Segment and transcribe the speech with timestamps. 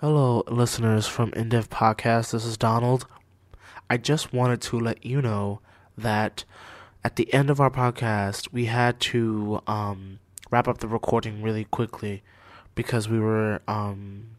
[0.00, 2.30] Hello, listeners from InDev Podcast.
[2.30, 3.04] This is Donald.
[3.90, 5.60] I just wanted to let you know
[5.96, 6.44] that
[7.02, 10.20] at the end of our podcast, we had to um,
[10.52, 12.22] wrap up the recording really quickly
[12.76, 14.37] because we were um,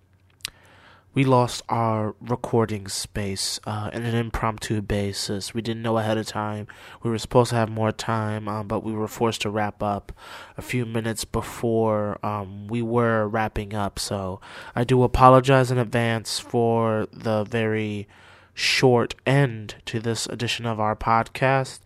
[1.14, 5.54] we lost our recording space uh, in an impromptu basis.
[5.54, 6.68] We didn't know ahead of time.
[7.02, 10.12] We were supposed to have more time, um, but we were forced to wrap up
[10.56, 13.98] a few minutes before um, we were wrapping up.
[13.98, 14.40] So
[14.76, 18.08] I do apologize in advance for the very
[18.54, 21.80] short end to this edition of our podcast.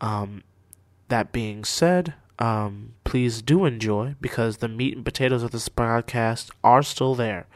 [0.00, 0.42] Um,
[1.08, 6.50] that being said, um, please do enjoy because the meat and potatoes of this podcast
[6.64, 7.46] are still there.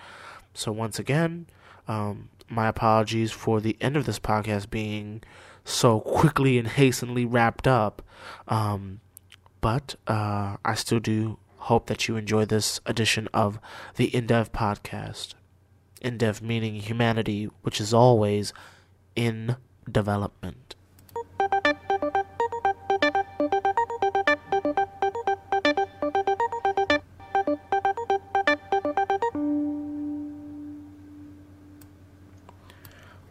[0.58, 1.46] So, once again,
[1.86, 5.22] um, my apologies for the end of this podcast being
[5.64, 8.02] so quickly and hastily wrapped up.
[8.48, 8.98] Um,
[9.60, 13.60] but uh, I still do hope that you enjoy this edition of
[13.94, 15.34] the InDev podcast.
[16.02, 18.52] InDev meaning humanity, which is always
[19.14, 19.54] in
[19.88, 20.74] development.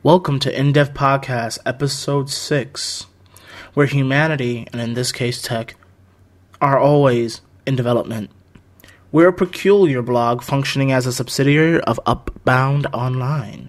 [0.08, 3.08] Welcome to InDev Podcast, Episode 6,
[3.74, 5.76] where humanity, and in this case tech,
[6.62, 8.32] are always in development.
[9.12, 13.68] We're a peculiar blog functioning as a subsidiary of Upbound Online.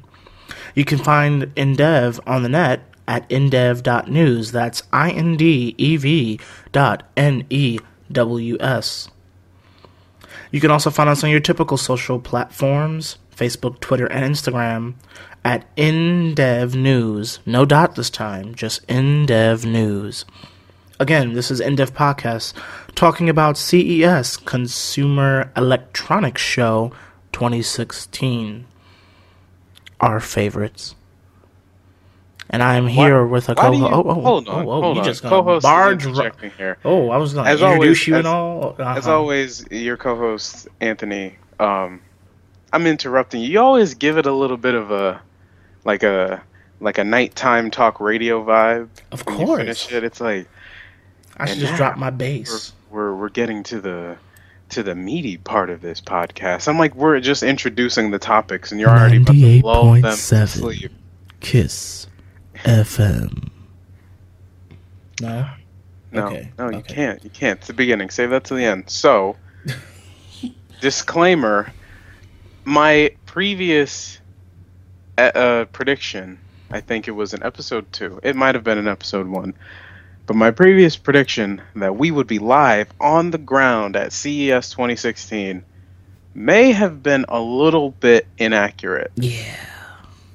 [0.77, 4.53] You can find InDev on the net at indev.news.
[4.53, 6.39] That's I N D E V
[6.71, 7.81] dot N E
[8.13, 9.11] W S.
[10.53, 14.95] You can also find us on your typical social platforms Facebook, Twitter, and Instagram
[15.45, 17.39] at InDev News.
[17.47, 20.25] No dot this time, just InDev News.
[21.01, 22.53] Again, this is InDev Podcast
[22.95, 26.93] talking about CES, Consumer Electronics Show
[27.33, 28.67] 2016.
[30.01, 30.95] Our favorites.
[32.51, 34.81] And I'm here Why- with a co do you- oh, oh, hold oh, on, oh,
[34.83, 35.05] hold you on.
[35.07, 36.79] just Co-host barge interjecting here.
[36.85, 38.77] Oh, I was gonna As introduce always- you as- and all.
[38.79, 39.17] As Uh-huh.
[39.19, 41.37] always, your co-host Anthony.
[41.61, 42.01] Um,
[42.73, 43.49] I'm interrupting you.
[43.51, 45.21] You always give it a little bit of a,
[45.85, 46.43] like a,
[46.81, 48.89] like a nighttime talk radio vibe.
[49.13, 49.59] Of when you course.
[49.61, 50.49] finish it, it's like
[51.37, 52.73] I should just drop my we're, bass.
[52.91, 54.17] we're we're getting to the
[54.71, 56.69] to the meaty part of this podcast.
[56.69, 60.47] I'm like we're just introducing the topics, and you're already about to lull them to
[60.47, 60.93] sleep.
[61.41, 62.07] Kiss
[62.55, 63.51] FM.
[65.21, 65.49] No?
[66.11, 66.95] No, Okay, no, you okay.
[66.95, 67.25] can't.
[67.25, 67.59] You can't.
[67.59, 68.09] It's the beginning.
[68.11, 68.89] Save that to the end.
[68.89, 69.37] So,
[70.81, 71.73] disclaimer:
[72.65, 74.19] my previous
[75.19, 76.39] uh, uh, prediction,
[76.71, 78.21] I think it was in episode two.
[78.23, 79.55] It might have been in episode one,
[80.27, 85.65] but my previous prediction that we would be live on the ground at CES 2016
[86.35, 89.11] may have been a little bit inaccurate.
[89.17, 89.55] Yeah.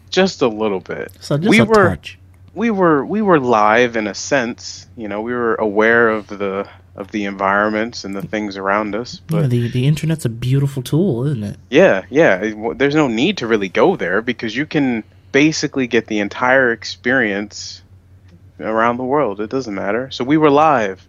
[0.09, 2.19] Just a little bit So just We a were- touch.
[2.53, 4.87] we were we were live in a sense.
[4.97, 9.21] You know, we were aware of the of the environments and the things around us.
[9.29, 11.57] Yeah, the, the internet's a beautiful tool, isn't it?
[11.69, 16.19] yeah, yeah, there's no need to really go there because you can basically get the
[16.19, 17.81] entire experience
[18.59, 19.41] around the world.
[19.41, 20.11] It doesn't matter.
[20.11, 21.07] So we were live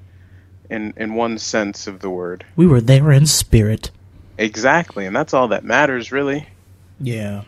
[0.71, 2.45] in in one sense of the word.
[2.57, 3.91] We were there in spirit.
[4.39, 6.49] Exactly, and that's all that matters really.
[7.01, 7.45] Yeah.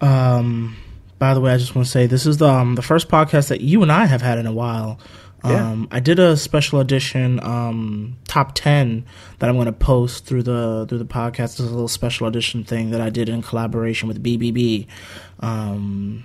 [0.00, 0.76] Um.
[1.18, 3.48] By the way, I just want to say this is the um, the first podcast
[3.48, 4.98] that you and I have had in a while.
[5.44, 5.70] Yeah.
[5.70, 9.04] Um, I did a special edition um, top ten
[9.40, 11.56] that I'm going to post through the through the podcast.
[11.56, 14.86] This is a little special edition thing that I did in collaboration with BBB.
[15.40, 16.24] Um,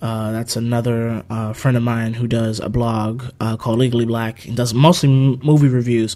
[0.00, 4.46] uh, that's another uh, friend of mine who does a blog uh, called Legally Black
[4.46, 6.14] and does mostly m- movie reviews.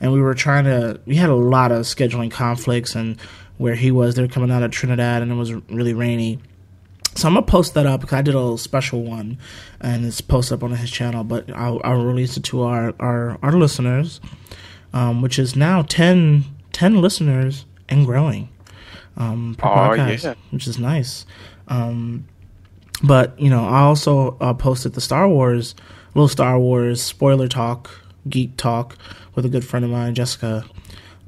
[0.00, 3.20] And we were trying to, we had a lot of scheduling conflicts, and
[3.58, 6.38] where he was, they're coming out of Trinidad, and it was really rainy.
[7.18, 9.38] So I'm gonna post that up because I did a little special one,
[9.80, 11.24] and it's posted up on his channel.
[11.24, 14.20] But I'll, I'll release it to our our, our listeners,
[14.92, 18.48] um, which is now 10, 10 listeners and growing
[19.16, 20.34] um, per Aw, podcast, yeah.
[20.50, 21.26] which is nice.
[21.66, 22.24] Um,
[23.02, 25.74] but you know, I also uh, posted the Star Wars,
[26.14, 27.90] little Star Wars spoiler talk,
[28.28, 28.96] geek talk
[29.34, 30.64] with a good friend of mine, Jessica.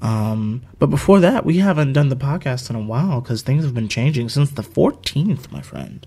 [0.00, 3.74] Um, but before that, we haven't done the podcast in a while because things have
[3.74, 6.06] been changing since the 14th, my friend.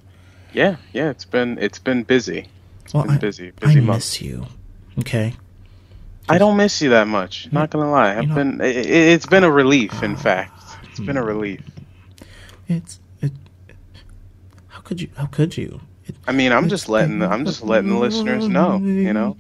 [0.52, 2.48] Yeah, yeah, it's been it's been busy.
[2.84, 3.88] It's Well, been I- busy, I month.
[3.88, 4.46] miss you.
[5.00, 5.36] Okay.
[6.30, 7.50] I don't miss you that much.
[7.52, 8.62] Not gonna lie, I've You know- been.
[8.62, 10.02] It, it's been a relief.
[10.04, 10.60] In fact,
[10.90, 11.62] it's been a relief.
[12.68, 13.32] It's it.
[14.70, 15.10] How could you?
[15.18, 15.82] How could you?
[16.06, 18.78] It, I mean, I'm just letting the, I'm just letting the listeners know.
[18.78, 19.38] You know.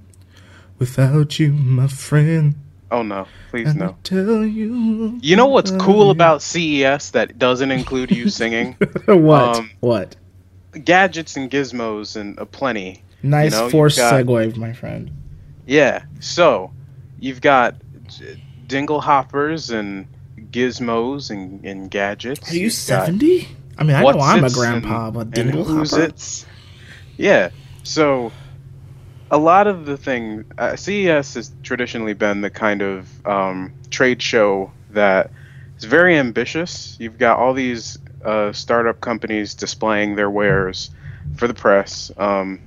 [0.79, 2.55] Without you, my friend.
[2.93, 3.97] Oh no, please no.
[4.03, 5.17] Tell you.
[5.19, 8.73] You know what's cool about CES that doesn't include you singing?
[9.07, 9.57] what?
[9.57, 10.15] Um, what?
[10.83, 13.03] Gadgets and gizmos and aplenty.
[13.23, 15.09] Nice know, you've forced got- segue, my friend.
[15.65, 16.03] Yeah.
[16.19, 16.71] So
[17.19, 17.75] you've got
[18.67, 20.05] dingle hoppers and
[20.51, 22.51] gizmos and, and gadgets.
[22.51, 23.47] Are you seventy?
[23.75, 25.79] I mean, I know I'm a grandpa, and- but dingle hopper.
[25.79, 26.45] Who's-its.
[27.17, 27.49] Yeah.
[27.81, 28.31] So
[29.33, 34.21] a lot of the thing uh, CES has traditionally been the kind of um, trade
[34.21, 35.31] show that
[35.75, 36.95] is very ambitious.
[36.99, 40.91] You've got all these uh, startup companies displaying their wares
[41.35, 42.11] for the press.
[42.15, 42.61] Um,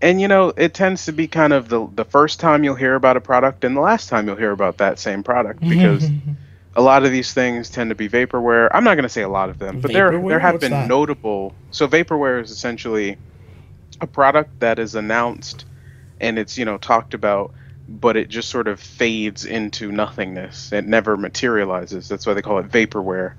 [0.00, 2.94] and you know, it tends to be kind of the the first time you'll hear
[2.94, 6.08] about a product and the last time you'll hear about that same product because
[6.74, 8.70] a lot of these things tend to be vaporware.
[8.72, 10.28] I'm not going to say a lot of them, but there Vaporware?
[10.30, 10.88] there have What's been that?
[10.88, 11.54] notable.
[11.70, 13.18] So vaporware is essentially
[14.02, 15.64] a product that is announced
[16.20, 17.54] and it's you know talked about,
[17.88, 20.72] but it just sort of fades into nothingness.
[20.72, 22.08] It never materializes.
[22.08, 23.32] That's why they call it vaporware,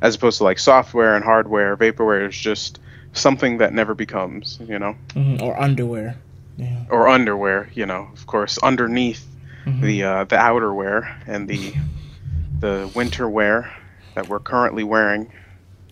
[0.00, 1.76] as opposed to like software and hardware.
[1.76, 2.78] Vaporware is just
[3.12, 4.58] something that never becomes.
[4.66, 6.16] You know, Mhm, or underwear.
[6.56, 6.84] Yeah.
[6.90, 7.68] or underwear.
[7.74, 9.24] You know, of course, underneath
[9.66, 9.80] Mhm.
[9.80, 11.74] the uh, the outerwear and the
[12.60, 13.70] the winter wear
[14.14, 15.30] that we're currently wearing.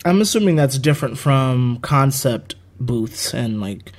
[0.04, 3.92] I'm assuming that's different from concept booths and like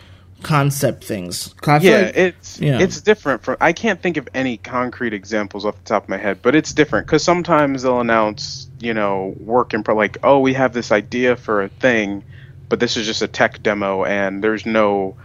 [0.44, 1.54] concept things.
[1.66, 2.80] I Yeah, like- it's yeah.
[2.80, 3.58] it's different from.
[3.62, 6.74] I can't think of any concrete examples off the top of my head, but it's
[6.74, 10.92] different because sometimes they'll announce, you know, work in pro like, oh, we have this
[10.92, 12.24] idea for a thing,
[12.70, 15.16] but this is just a tech demo, and there's no,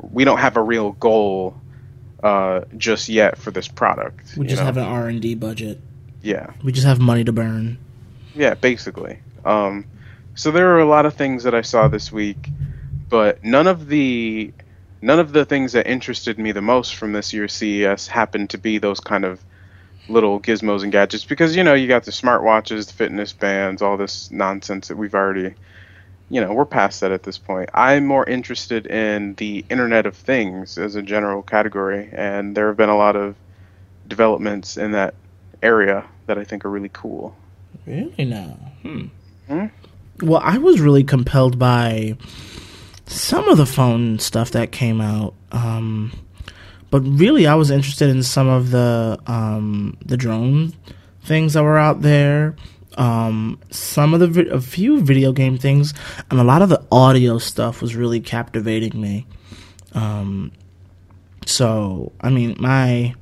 [0.00, 1.56] we don't have a real goal,
[2.22, 4.36] uh, just yet for this product.
[4.36, 4.66] we just know?
[4.66, 5.80] have an R and D budget.
[6.22, 6.50] yeah.
[6.64, 7.78] We just have money to burn.
[8.34, 9.18] Yeah, basically.
[9.44, 9.84] Um,
[10.34, 12.48] so there are a lot of things that I saw this week,
[13.12, 14.54] but none of the
[15.02, 18.56] none of the things that interested me the most from this year's CES happened to
[18.56, 19.38] be those kind of
[20.08, 23.98] little gizmos and gadgets because you know you got the smartwatches, the fitness bands, all
[23.98, 25.54] this nonsense that we've already
[26.30, 27.68] you know, we're past that at this point.
[27.74, 32.78] I'm more interested in the Internet of Things as a general category, and there have
[32.78, 33.36] been a lot of
[34.08, 35.14] developments in that
[35.62, 37.36] area that I think are really cool.
[37.86, 38.56] Really now?
[38.80, 39.04] Hmm.
[39.46, 39.66] Hmm?
[40.22, 42.16] Well, I was really compelled by
[43.06, 45.34] some of the phone stuff that came out.
[45.50, 46.12] Um,
[46.90, 50.74] but really, I was interested in some of the um, the drone
[51.22, 52.56] things that were out there.
[52.98, 55.94] Um, some of the vi- a few video game things,
[56.30, 59.26] and a lot of the audio stuff was really captivating me.
[59.94, 60.52] Um,
[61.46, 63.14] so I mean, my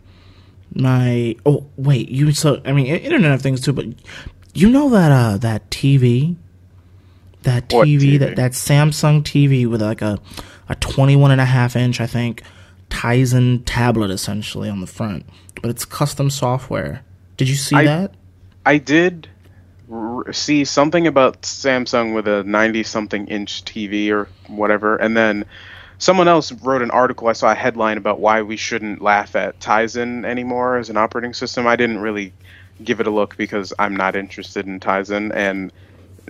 [0.74, 3.86] my oh wait, you so I mean Internet of Things too, but
[4.54, 6.36] you know that uh that TV
[7.42, 8.18] that TV, TV?
[8.18, 10.18] that that Samsung TV with like a
[10.68, 12.42] a 21 and a half inch I think
[12.90, 15.24] Tizen tablet essentially on the front,
[15.62, 17.02] but it's custom software.
[17.36, 18.14] Did you see I- that?
[18.66, 19.28] I did
[19.90, 25.44] r- see something about Samsung with a 90 something inch TV or whatever, and then
[25.98, 27.28] someone else wrote an article.
[27.28, 31.32] I saw a headline about why we shouldn't laugh at Tizen anymore as an operating
[31.32, 31.66] system.
[31.66, 32.32] I didn't really
[32.84, 35.72] give it a look because I'm not interested in Tizen, and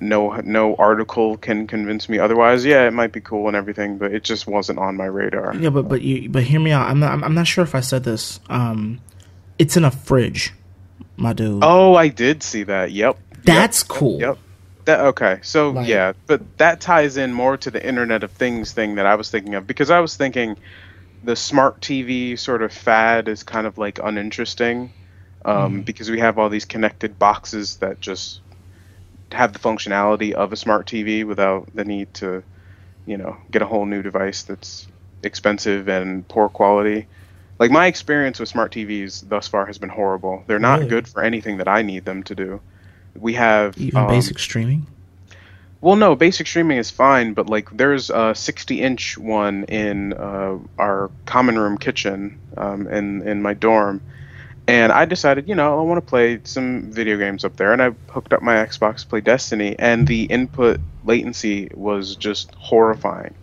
[0.00, 2.64] no no article can convince me otherwise.
[2.64, 5.55] Yeah, it might be cool and everything, but it just wasn't on my radar.
[5.56, 6.88] Yeah, but but you but hear me out.
[6.88, 8.41] I'm not I'm not sure if I said this.
[8.49, 9.00] Um,
[9.58, 10.52] it's in a fridge,
[11.17, 11.62] my dude.
[11.62, 12.93] Oh, I did see that.
[12.93, 13.19] Yep.
[13.44, 14.20] That's cool.
[14.20, 14.38] Yep.
[14.87, 15.38] That okay.
[15.43, 19.07] So Like- yeah, but that ties in more to the Internet of Things thing that
[19.07, 20.57] I was thinking of because I was thinking
[21.23, 24.92] the smart TV sort of fad is kind of like uninteresting
[25.45, 28.40] um, because we have all these connected boxes that just
[29.32, 32.42] have the functionality of a smart TV without the need to,
[33.06, 34.88] you know, get a whole new device that's
[35.22, 37.06] expensive and poor quality.
[37.58, 40.44] Like my experience with smart TVs thus far has been horrible.
[40.46, 40.88] They're not Really?
[40.88, 42.60] good for anything that I need them to do.
[43.18, 44.87] We have Even um, basic streaming.
[45.80, 51.10] well, no, basic streaming is fine, but like there's a 60-inch one in uh, our
[51.25, 54.02] common room kitchen um, in in my dorm,
[54.70, 57.82] and I decided, you know, I want to play some video games up there, and
[57.82, 63.34] I hooked up my Xbox to play Destiny, and the input latency was just horrifying,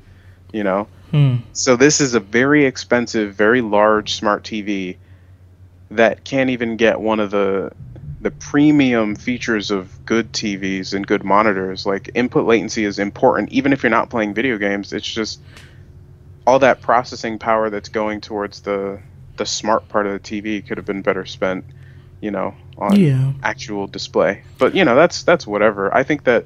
[0.54, 0.88] you know.
[1.12, 1.38] Hmm.
[1.52, 4.96] So this is a very expensive, very large smart TV
[5.92, 7.72] that can't even get one of the
[8.22, 11.86] the premium features of good TVs and good monitors.
[11.86, 14.94] Like input latency is important even if you're not playing video games.
[14.94, 15.42] It's just
[16.46, 19.00] all that processing power that's going towards the
[19.38, 21.66] the smart part of the TV could have been better spent,
[22.22, 23.34] you know, on Yeah.
[23.44, 24.44] actual display.
[24.58, 25.94] But you know, that's that's whatever.
[25.96, 26.46] I think that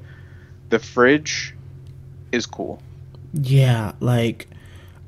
[0.70, 1.54] the fridge
[2.30, 2.80] is cool.
[3.34, 4.48] Yeah, like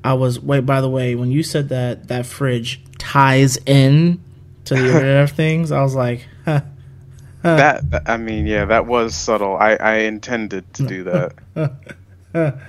[0.03, 4.21] I was wait by the way, when you said that that fridge ties in
[4.65, 5.71] to the Internet of Things.
[5.71, 6.61] I was like, huh.
[7.43, 9.55] that I mean, yeah, that was subtle.
[9.57, 11.33] I I intended to do that.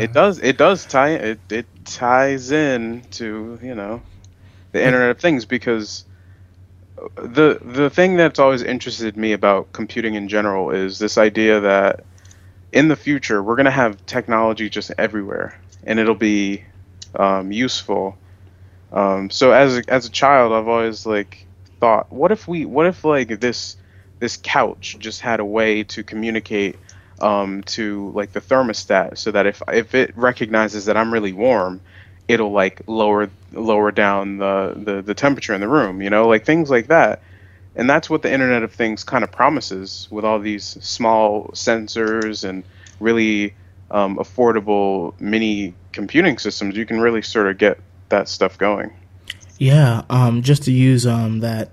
[0.00, 4.02] it does it does tie it it ties in to you know
[4.72, 6.04] the Internet of Things because
[7.16, 12.04] the the thing that's always interested me about computing in general is this idea that
[12.72, 16.64] in the future we're going to have technology just everywhere and it'll be
[17.16, 18.16] um, useful.
[18.92, 21.46] Um, so as a, as a child i've always like
[21.80, 23.76] thought what if we what if like this
[24.20, 26.76] this couch just had a way to communicate
[27.20, 31.80] um, to like the thermostat so that if if it recognizes that i'm really warm
[32.28, 36.44] it'll like lower lower down the, the the temperature in the room you know like
[36.44, 37.22] things like that.
[37.76, 42.48] And that's what the internet of things kind of promises with all these small sensors
[42.48, 42.62] and
[43.00, 43.54] really
[43.90, 46.76] um, affordable mini computing systems.
[46.76, 47.80] You can really sort of get
[48.10, 48.92] that stuff going.
[49.58, 51.70] Yeah um, just to use um, that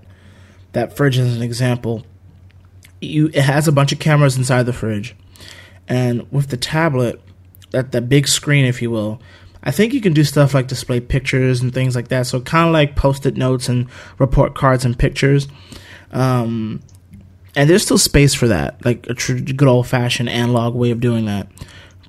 [0.72, 2.04] that fridge as an example
[3.00, 5.14] you it has a bunch of cameras inside the fridge
[5.92, 7.20] and with the tablet
[7.70, 9.20] that the big screen if you will
[9.64, 12.26] I think you can do stuff like display pictures and things like that.
[12.26, 13.86] So kind of like post-it notes and
[14.18, 15.46] report cards and pictures.
[16.10, 16.80] Um,
[17.54, 21.26] and there's still space for that, like a tr- good old-fashioned analog way of doing
[21.26, 21.48] that.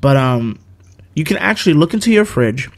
[0.02, 0.60] But um,
[1.14, 2.70] you can actually look into your fridge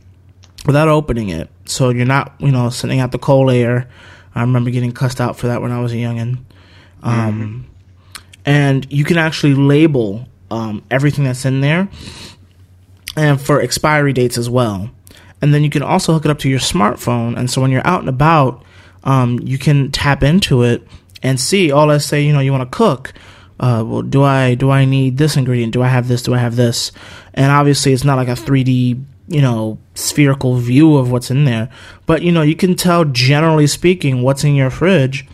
[0.65, 3.87] without opening it, so you're not, you know, sending out the cold air.
[4.33, 6.39] I remember getting cussed out for that when I was a youngin.
[7.01, 8.21] Um, mm-hmm.
[8.45, 11.87] And you can actually label um, everything that's in there
[13.15, 14.89] and for expiry dates as well.
[15.41, 17.37] And then you can also hook it up to your smartphone.
[17.37, 18.63] And so when you're out and about,
[19.03, 20.85] um, you can tap into it
[21.21, 21.71] and see.
[21.71, 23.13] Oh, let's say you know you want to cook.
[23.59, 25.73] Uh, well, do I do I need this ingredient?
[25.73, 26.23] Do I have this?
[26.23, 26.91] Do I have this?
[27.33, 31.69] And obviously, it's not like a 3D you know spherical view of what's in there,
[32.05, 35.25] but you know you can tell generally speaking what's in your fridge.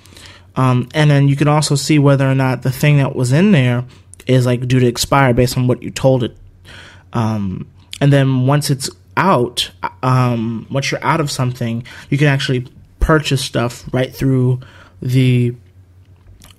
[0.56, 3.54] Um, and then you can also see whether or not the thing that was in
[3.54, 3.86] there
[4.32, 6.36] is like due to expire based on what you told it
[7.14, 7.68] um,
[8.00, 9.72] and then once it's out,
[10.02, 12.68] um, once you're out of something, you can actually
[13.00, 14.60] purchase stuff right through
[15.02, 15.56] the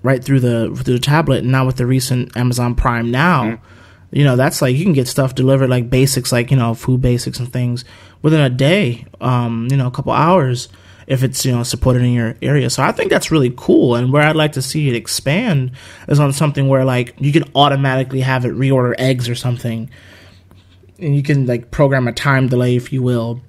[0.03, 1.39] right through the through the tablet.
[1.39, 4.17] And now with the recent Amazon Prime Now, mm-hmm.
[4.17, 7.01] you know that's like you can get stuff delivered like basics, like you know food
[7.01, 7.85] basics and things
[8.21, 10.69] within a day, um, you know, a couple hours
[11.07, 12.71] if it's you know supported in your area.
[12.71, 13.95] So I think that's really cool.
[13.95, 15.73] And where I'd like to see it expand
[16.09, 19.91] is on something where like you can automatically have it reorder eggs or something
[21.03, 23.41] and you can like program a time delay, if you will.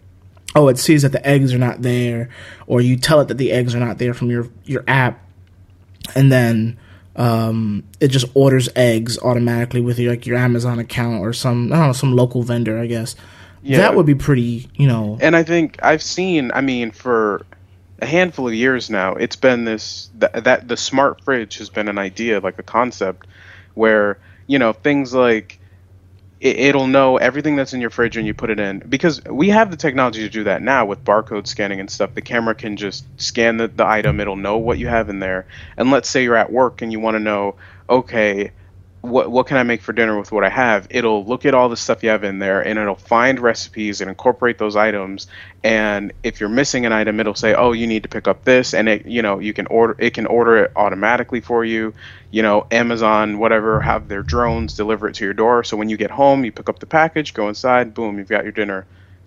[0.55, 2.29] Oh, it sees that the eggs are not there,
[2.67, 5.25] or you tell it that the eggs are not there from your your app,
[6.15, 6.79] and then
[7.15, 11.77] um, it just orders eggs automatically with your like your Amazon account or some I
[11.77, 13.15] don't know some local vendor, I guess.
[13.63, 13.77] Yeah.
[13.77, 15.17] That would be pretty, you know.
[15.22, 16.51] And I think I've seen.
[16.53, 17.46] I mean, for
[18.00, 21.88] a handful of years now, it's been this that, that the smart fridge has been
[21.88, 23.25] an idea, like a concept,
[23.74, 25.60] where you know things like
[26.41, 29.48] it, will know everything that's in your fridge when you put it in because we
[29.48, 32.75] have the technology to do that now with barcode scanning and stuff the camera can
[32.75, 35.46] just scan the, the item it'll know what you have in there
[35.77, 37.55] and let's say you're at work and you want to know
[37.89, 38.51] okay
[39.03, 40.88] what what can I make for dinner with what I have?
[40.89, 44.10] It'll look at all the stuff you have in there and it'll find recipes and
[44.10, 45.27] incorporate those items.
[45.62, 48.74] And if you're missing an item, it'll say, "Oh, you need to pick up this,"
[48.74, 51.93] and it you know you can order it can order it automatically for you.
[52.31, 55.65] You know, Amazon, whatever, have their drones deliver it to your door.
[55.65, 58.43] So when you get home, you pick up the package, go inside, boom, you've got
[58.43, 58.86] your dinner,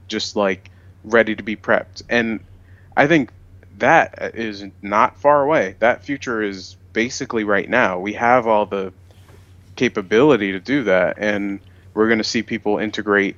[0.09, 0.71] just like
[1.05, 2.03] ready to be prepped.
[2.09, 2.41] And
[2.97, 3.31] I think
[3.77, 5.77] that is not far away.
[5.81, 7.99] That future is basically right now.
[7.99, 8.95] We have all the
[9.77, 11.61] capability to do that, and
[11.95, 13.37] we're going to see people integrate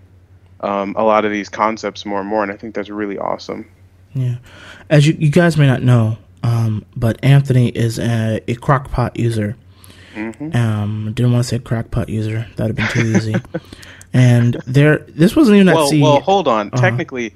[0.60, 3.70] um, a lot of these concepts more and more, and I think that's really awesome.
[4.14, 4.36] Yeah,
[4.90, 9.56] as you, you guys may not know, um, but Anthony is a, a crockpot user.
[10.14, 10.56] Mm-hmm.
[10.56, 13.36] Um, didn't want to say crackpot user; that'd have been too easy.
[14.12, 16.68] and there, this wasn't even well, at Well, hold on.
[16.68, 16.80] Uh-huh.
[16.80, 17.34] Technically,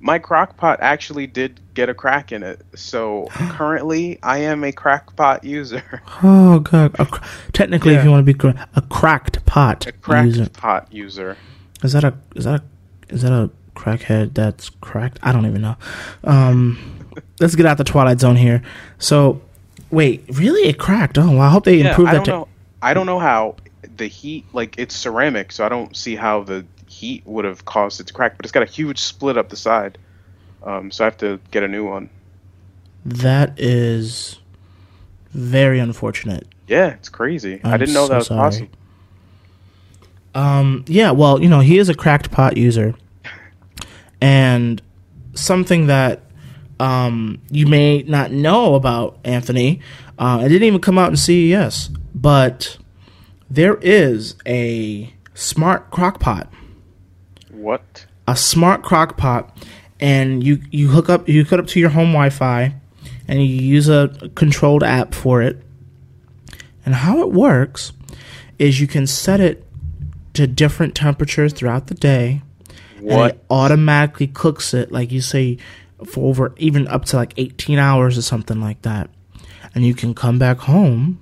[0.00, 2.60] my crockpot actually did get a crack in it.
[2.74, 6.02] So currently, I am a crackpot user.
[6.20, 6.94] Oh god!
[6.94, 8.00] Cr- technically, yeah.
[8.00, 10.48] if you want to be cr- a cracked pot, a cracked user.
[10.50, 11.36] pot user.
[11.84, 15.20] Is that a is that a is that a crackhead that's cracked?
[15.22, 15.76] I don't even know.
[16.24, 17.06] Um,
[17.40, 18.62] let's get out of the twilight zone here.
[18.98, 19.40] So,
[19.90, 21.18] wait, really, it cracked?
[21.18, 22.14] Oh, well, I hope they yeah, improve that.
[22.14, 22.48] I don't te- know.
[22.82, 23.56] I don't know how
[23.96, 26.66] the heat like it's ceramic, so I don't see how the
[26.98, 28.36] heat would have caused it to crack.
[28.36, 29.98] But it's got a huge split up the side,
[30.64, 32.10] um, so I have to get a new one.
[33.04, 34.38] That is
[35.30, 36.46] very unfortunate.
[36.66, 37.60] Yeah, it's crazy.
[37.62, 38.40] I'm I did not know so that was sorry.
[38.40, 38.68] possible.
[40.34, 42.94] Um, yeah, well, you know, he is a cracked pot user,
[44.20, 44.82] and
[45.34, 46.22] something that
[46.80, 49.80] um, you may not know about Anthony.
[50.18, 52.76] Uh, it didn't even come out in CES, but
[53.48, 56.52] there is a smart crock pot.
[57.68, 58.06] What?
[58.26, 59.54] A smart crock pot,
[60.00, 62.74] and you you hook up you hook it up to your home Wi-Fi,
[63.28, 65.62] and you use a controlled app for it.
[66.86, 67.92] And how it works
[68.58, 69.66] is you can set it
[70.32, 72.40] to different temperatures throughout the day,
[72.96, 75.58] and it automatically cooks it like you say
[76.06, 79.10] for over even up to like 18 hours or something like that
[79.74, 81.20] and you can come back home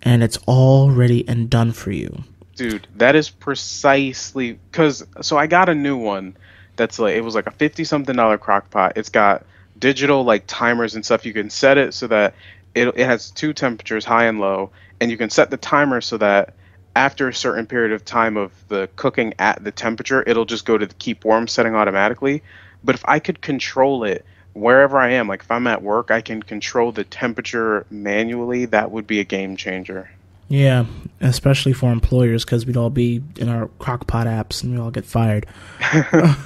[0.00, 2.22] and it's all ready and done for you
[2.56, 5.06] Dude, that is precisely because.
[5.20, 6.36] So I got a new one
[6.76, 8.94] that's like it was like a fifty something dollar crock pot.
[8.96, 9.44] It's got
[9.78, 11.26] digital like timers and stuff.
[11.26, 12.34] You can set it so that
[12.74, 14.70] it it has two temperatures, high and low,
[15.00, 16.54] and you can set the timer so that
[16.94, 20.78] after a certain period of time of the cooking at the temperature, it'll just go
[20.78, 22.42] to the keep warm setting automatically.
[22.82, 26.22] But if I could control it wherever I am, like if I'm at work, I
[26.22, 28.64] can control the temperature manually.
[28.64, 30.10] That would be a game changer.
[30.48, 30.86] Yeah
[31.20, 35.04] especially for employers because we'd all be in our crockpot apps and we all get
[35.04, 35.46] fired.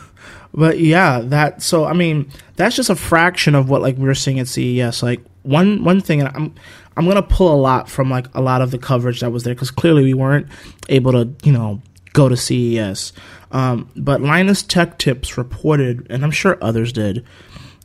[0.53, 4.15] But yeah that so i mean that's just a fraction of what like we were
[4.15, 6.55] seeing at ces like one one thing and i'm
[6.97, 9.55] i'm gonna pull a lot from like a lot of the coverage that was there
[9.55, 10.49] because clearly we weren't
[10.89, 11.81] able to you know
[12.15, 13.13] go to ces
[13.53, 17.25] um, but linus tech tips reported and i'm sure others did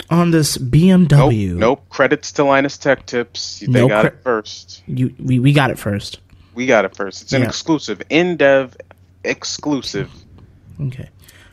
[0.09, 1.83] on this bmw nope.
[1.89, 3.59] Credits to Linus Tech Tips.
[3.61, 4.83] They No got cre- it first.
[4.87, 6.19] you we, we got it first
[6.53, 7.21] We got it first.
[7.23, 7.47] It's an Yeah.
[7.49, 8.75] exclusive, InDev
[9.23, 10.09] exclusive.
[10.81, 11.09] Okay.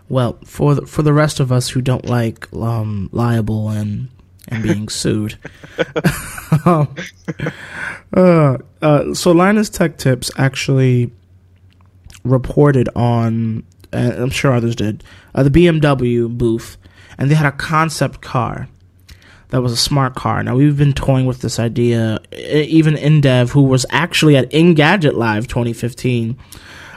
[0.08, 4.08] Well, for the, for the rest of us who don't like um, liable and
[4.48, 5.38] and being sued,
[6.66, 6.94] um,
[8.16, 11.10] uh, uh, so Linus Tech Tips actually
[12.24, 15.02] reported on, and I'm sure others did,
[15.34, 16.76] uh, the BMW booth,
[17.18, 18.68] and they had a concept car
[19.52, 20.42] that was a smart car.
[20.42, 25.46] Now we've been toying with this idea, even InDev, who was actually at Engadget Live
[25.46, 26.38] 2015,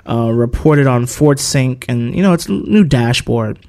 [0.08, 3.60] uh, reported on Ford Sync, and you know it's new dashboard.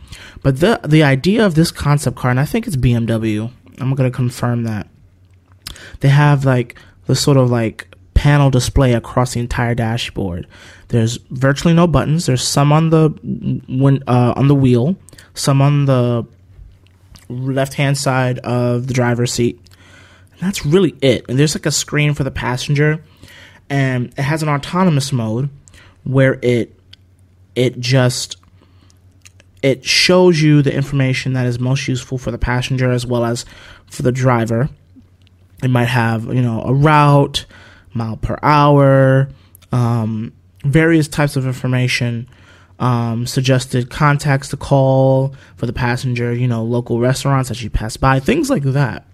[0.42, 3.50] But the the idea of this concept car, and I think it's BMW.
[3.80, 4.86] I'm gonna confirm that
[5.98, 10.46] they have like the sort of like panel display across the entire dashboard.
[10.88, 12.26] There's virtually no buttons.
[12.26, 13.08] There's some on the
[13.68, 14.94] when uh, on the wheel,
[15.34, 16.24] some on the
[17.28, 19.58] left hand side of the driver's seat.
[20.32, 21.24] And that's really it.
[21.28, 23.02] And there's like a screen for the passenger,
[23.70, 25.48] and it has an autonomous mode
[26.04, 26.78] where it
[27.54, 28.36] it just
[29.62, 33.44] it shows you the information that is most useful for the passenger as well as
[33.86, 34.68] for the driver.
[35.62, 37.46] It might have you know a route,
[37.94, 39.30] mile per hour,
[39.72, 40.32] um,
[40.64, 42.28] various types of information
[42.78, 47.96] um, suggested contacts to call for the passenger, you know, local restaurants that you pass
[47.96, 49.06] by, things like that.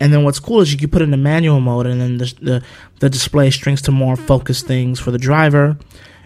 [0.00, 2.18] And then what's cool is you can put it in the manual mode, and then
[2.18, 2.64] the, the
[3.00, 5.76] the display strings to more focused things for the driver,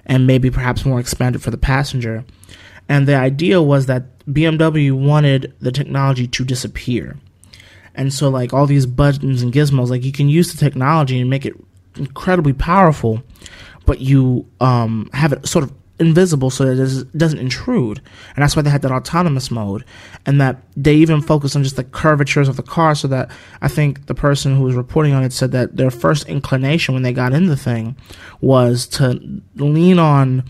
[0.05, 2.25] and maybe perhaps more expanded for the passenger.
[2.89, 7.17] And the idea was that BMW wanted the technology to disappear,
[7.95, 11.31] and so like all these buttons and gizmos, like you can use the technology and
[11.31, 11.55] make it
[11.97, 13.23] incredibly powerful,
[13.87, 18.01] but you um, have it sort of invisible so that it does- doesn't intrude.
[18.35, 19.85] And that's why they had that autonomous mode.
[20.27, 23.69] And that they even focused on just the curvatures of the car so that I
[23.69, 27.13] think the person who was reporting on it said that their first inclination when they
[27.13, 27.97] got in the thing
[28.41, 29.21] was to
[29.57, 30.45] lean on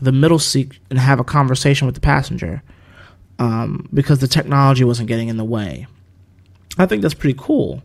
[0.00, 2.62] the middle seat and have a conversation with the passenger
[3.38, 5.86] um, because the technology wasn't getting in the way.
[6.76, 7.82] I think that's pretty cool.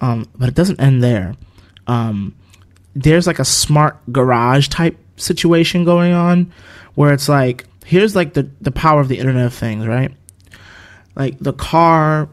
[0.00, 1.34] Um, but it doesn't end there.
[1.86, 2.34] Um,
[2.94, 6.52] there's like a smart garage type situation going on
[6.94, 10.12] where it's like here's like the the power of the internet of things right?
[11.14, 12.28] Like the car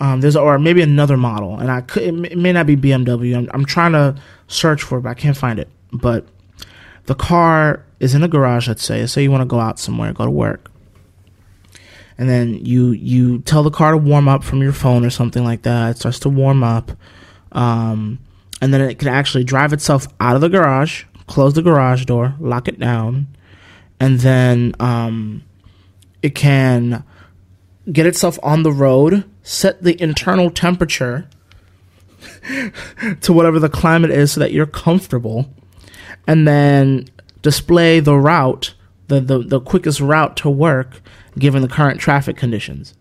[0.00, 3.50] um there's or maybe another model and i could it may- not be bmw i'm,
[3.52, 4.14] I'm trying to
[4.46, 5.68] search for it but i can't find it.
[5.92, 6.26] But
[7.06, 9.06] the car is in a garage let's say.
[9.06, 10.70] So you want to go out somewhere go to work.
[12.18, 15.44] And then you you tell the car to warm up from your phone or something
[15.44, 15.90] like that.
[15.92, 16.92] It starts to warm up.
[17.52, 18.18] Um,
[18.60, 22.34] and then it can actually drive itself out of the garage, close the garage door,
[22.40, 23.28] lock it down,
[24.00, 25.44] and then um,
[26.22, 27.04] it can
[27.92, 31.28] get itself on the road, set the internal temperature
[33.20, 35.48] to whatever the climate is so that you're comfortable,
[36.26, 37.06] and then
[37.42, 38.74] display the route,
[39.06, 41.00] the, the, the quickest route to work
[41.38, 42.94] given the current traffic conditions.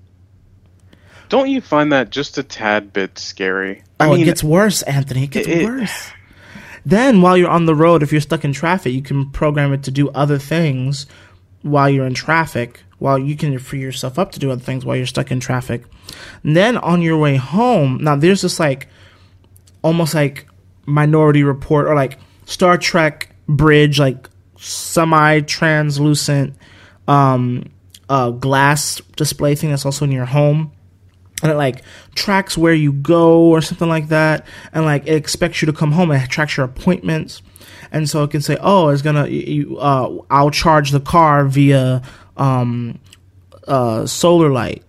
[1.30, 3.84] Don't you find that just a tad bit scary?
[4.00, 5.24] Oh, I mean, it gets worse, Anthony.
[5.26, 6.12] It gets it- worse.
[6.88, 9.84] Then, while you're on the road, if you're stuck in traffic, you can program it
[9.84, 11.06] to do other things
[11.62, 14.96] while you're in traffic, while you can free yourself up to do other things while
[14.96, 15.84] you're stuck in traffic.
[16.44, 18.88] And then on your way home, now there's this like
[19.82, 20.48] almost like
[20.86, 26.56] Minority Report or like Star Trek bridge, like semi translucent
[27.06, 27.70] um,
[28.08, 30.72] uh, glass display thing that's also in your home.
[31.44, 31.84] And it like
[32.16, 34.46] tracks where you go or something like that.
[34.74, 37.42] And like it expects you to come home it tracks your appointments.
[37.92, 42.02] And so it can say, oh, it's gonna, you, uh, I'll charge the car via
[42.36, 43.00] um,
[43.68, 44.84] uh, solar light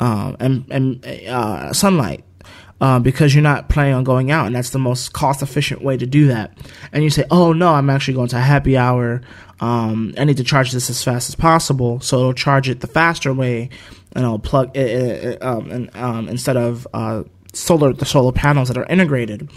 [0.00, 2.24] um, and, and uh, sunlight
[2.80, 5.96] uh, because you're not planning on going out, and that's the most cost efficient way
[5.96, 6.56] to do that.
[6.92, 9.22] And you say, "Oh no, I'm actually going to a happy hour.
[9.60, 12.86] Um, I need to charge this as fast as possible, so it'll charge it the
[12.86, 13.70] faster way,
[14.16, 18.68] and it'll plug it, it um, and, um, instead of uh, solar the solar panels
[18.68, 19.48] that are integrated."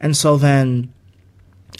[0.00, 0.92] And so then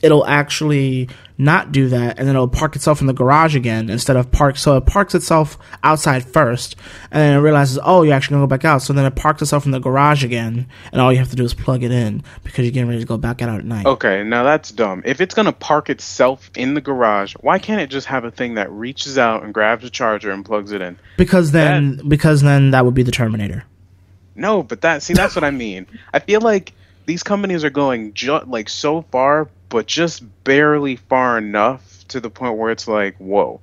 [0.02, 4.16] it'll actually not do that and then it'll park itself in the garage again instead
[4.16, 6.76] of park so it parks itself outside first
[7.10, 9.42] and then it realizes oh you're actually gonna go back out so then it parks
[9.42, 12.22] itself in the garage again and all you have to do is plug it in
[12.42, 15.02] because you're getting ready to go back out at night Okay, now that's dumb.
[15.04, 18.54] If it's gonna park itself in the garage, why can't it just have a thing
[18.54, 20.98] that reaches out and grabs a charger and plugs it in?
[21.18, 23.64] because then because then that would be the terminator
[24.34, 25.86] No, but that see that's what I mean.
[26.14, 26.72] I feel like
[27.04, 32.30] these companies are going ju- like so far, but just barely far enough to the
[32.30, 33.60] point where it's like, whoa.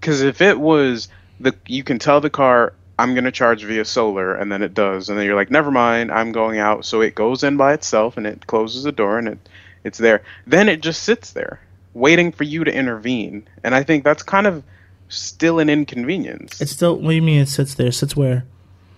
[0.00, 1.08] Because if it was
[1.40, 5.08] the, you can tell the car, I'm gonna charge via solar, and then it does,
[5.08, 6.84] and then you're like, never mind, I'm going out.
[6.84, 9.38] So it goes in by itself, and it closes the door, and it,
[9.84, 10.22] it's there.
[10.46, 11.60] Then it just sits there,
[11.94, 13.46] waiting for you to intervene.
[13.62, 14.64] And I think that's kind of
[15.08, 16.60] still an inconvenience.
[16.60, 18.44] it's still what do you mean it sits there sits where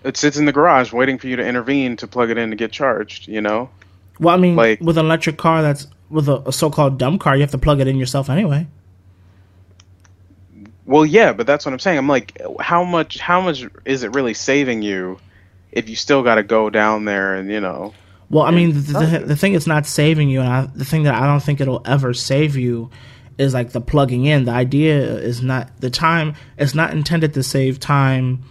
[0.03, 2.57] it sits in the garage, waiting for you to intervene to plug it in to
[2.57, 3.29] get charged.
[3.29, 3.71] You know.
[4.19, 7.35] well i mean Like- with an electric car that's with a, a so-called dumb car
[7.37, 8.67] you have to plug it in yourself anyway
[10.87, 11.99] Well, yeah, but that's what I'm saying.
[11.99, 13.19] I'm like, how much?
[13.21, 15.21] How much is it really saving you
[15.71, 17.95] if you still got to go down there and you know?
[18.29, 21.05] Well, I mean, the, the, the thing it's not saving you, and I, the thing
[21.05, 22.91] that I don't think it'll ever save you
[23.39, 24.47] is like the plugging in.
[24.47, 26.35] The idea is not the time.
[26.59, 28.43] It's not intended to save time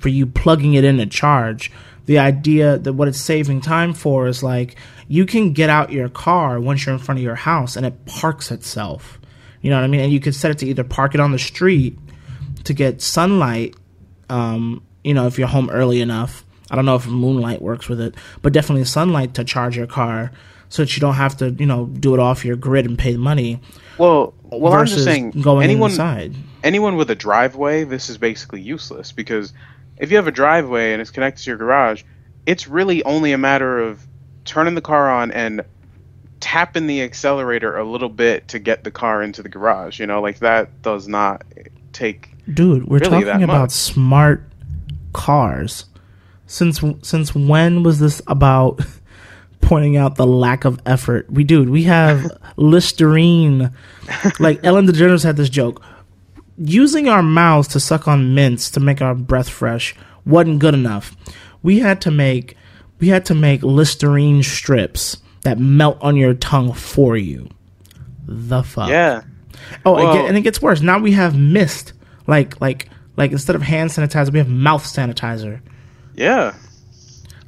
[0.00, 1.70] for you plugging it in to charge.
[2.06, 4.76] The idea that what it's saving time for is like
[5.08, 8.06] you can get out your car once you're in front of your house and it
[8.06, 9.20] parks itself.
[9.60, 10.00] You know what I mean?
[10.00, 11.98] And you could set it to either park it on the street
[12.64, 13.76] to get sunlight
[14.32, 16.44] um, you know, if you're home early enough.
[16.70, 20.32] I don't know if moonlight works with it, but definitely sunlight to charge your car
[20.70, 23.16] so that you don't have to, you know, do it off your grid and pay
[23.18, 23.60] money.
[23.98, 26.34] Well, well, I'm just saying, going anyone, inside.
[26.64, 29.52] anyone with a driveway, this is basically useless because
[29.98, 32.02] if you have a driveway and it's connected to your garage,
[32.46, 34.06] it's really only a matter of
[34.44, 35.64] turning the car on and
[36.40, 40.00] tapping the accelerator a little bit to get the car into the garage.
[40.00, 41.44] You know, like that does not
[41.92, 44.44] take Dude, we're Really talking about smart
[45.12, 45.84] cars.
[46.46, 48.80] Since since when was this about
[49.60, 51.30] pointing out the lack of effort?
[51.30, 53.70] We dude, we have Listerine.
[54.40, 55.82] Like Ellen DeGeneres had this joke.
[56.64, 59.94] Using our mouths to suck on mints to make our breath fresh
[60.24, 61.16] wasn't good enough.
[61.62, 62.56] We had to make
[63.00, 67.48] we had to make Listerine strips that melt on your tongue for you.
[68.26, 68.88] The fuck.
[68.88, 69.22] yeah.
[69.84, 70.80] Oh, it get, and it gets worse.
[70.80, 71.92] Now we have mist.
[72.26, 75.60] Like like like instead of hand sanitizer, we have mouth sanitizer.
[76.14, 76.54] Yeah.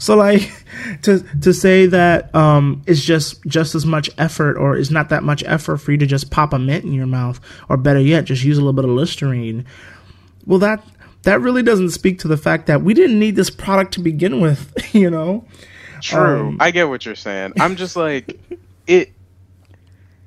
[0.05, 0.53] So like
[1.03, 5.23] to to say that um it's just just as much effort or it's not that
[5.23, 7.41] much effort for you to just pop a mint in your mouth
[7.71, 9.65] or better yet just use a little bit of Listerine.
[10.45, 10.85] Well that
[11.23, 14.43] that really doesn't speak to the fact that we didn't need this product to begin
[14.43, 15.47] with, you know.
[16.03, 16.49] True.
[16.49, 17.55] Um, I get what you're saying.
[17.59, 18.39] I'm just like
[18.87, 19.11] it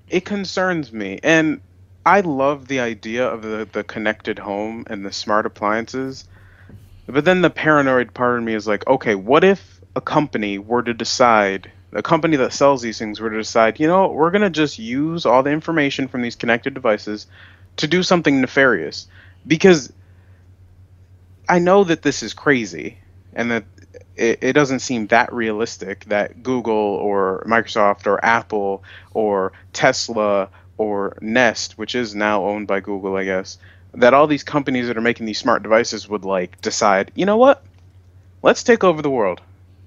[0.09, 1.61] it concerns me and
[2.03, 6.27] I love the idea of the the connected home and the smart appliances.
[7.07, 10.83] But then the paranoid part of me is like, okay, what if a company were
[10.83, 14.41] to decide a company that sells these things were to decide, you know, we're going
[14.41, 17.27] to just use all the information from these connected devices
[17.77, 19.07] to do something nefarious?
[19.45, 19.91] Because
[21.47, 22.97] I know that this is crazy
[23.33, 23.63] and that
[24.17, 31.17] it, it doesn't seem that realistic that Google or Microsoft or Apple or Tesla or
[31.21, 33.57] Nest, which is now owned by Google, I guess,
[33.97, 37.37] that all these companies that are making these smart devices would like decide, you know
[37.37, 37.63] what?
[38.41, 39.41] Let's take over the world.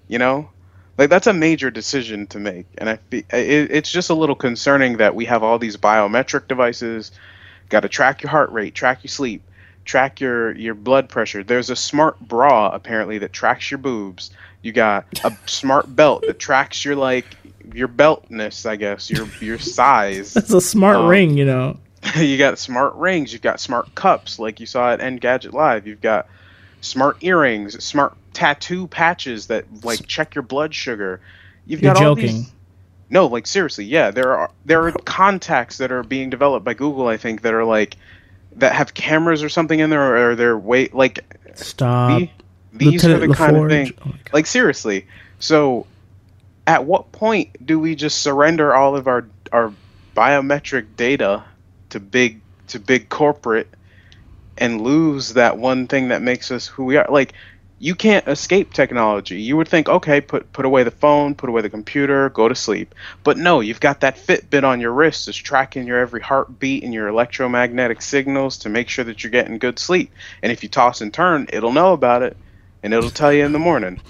[0.09, 0.51] You know?
[0.99, 4.99] Like that's a major decision to make, and I it, it's just a little concerning
[4.99, 7.11] that we have all these biometric devices,
[7.71, 9.43] got to track your heart rate, track your sleep,
[9.87, 11.43] track your your blood pressure.
[11.43, 14.31] There's a smart bra apparently that tracks your boobs.
[14.61, 17.25] You got a smart belt that tracks your like
[17.73, 20.37] your beltness, I guess, your your size.
[20.37, 21.79] It's a smart Um, ring, you know.
[22.17, 25.87] you got smart rings, you've got smart cups, like you saw at Engadget Live.
[25.87, 26.27] You've got
[26.81, 31.21] smart earrings, smart tattoo patches that like check your blood sugar.
[31.67, 32.51] You've You're got all these.
[33.11, 34.11] No, like seriously, yeah.
[34.11, 37.65] There are there are contacts that are being developed by Google, I think, that are
[37.65, 37.97] like
[38.57, 42.21] that have cameras or something in there, or they're wait like Stop.
[42.21, 42.31] the-
[42.73, 43.69] these Lieutenant are the kind of LaForge.
[43.69, 43.93] thing.
[44.07, 44.13] Oh.
[44.33, 45.07] Like seriously.
[45.41, 45.87] So,
[46.69, 49.73] at what point do we just surrender all of our our
[50.17, 51.43] biometric data
[51.91, 53.69] to big to big corporate
[54.59, 57.07] and lose that one thing that makes us who we are?
[57.09, 57.35] Like,
[57.79, 59.41] you can't escape technology.
[59.41, 62.55] You would think, okay, put put away the phone, put away the computer, go to
[62.55, 62.95] sleep.
[63.25, 66.93] But no, you've got that Fitbit on your wrist that's tracking your every heartbeat and
[66.93, 70.13] your electromagnetic signals to make sure that you're getting good sleep.
[70.43, 72.37] And if you toss and turn, it'll know about it
[72.83, 74.01] and it'll tell you in the morning.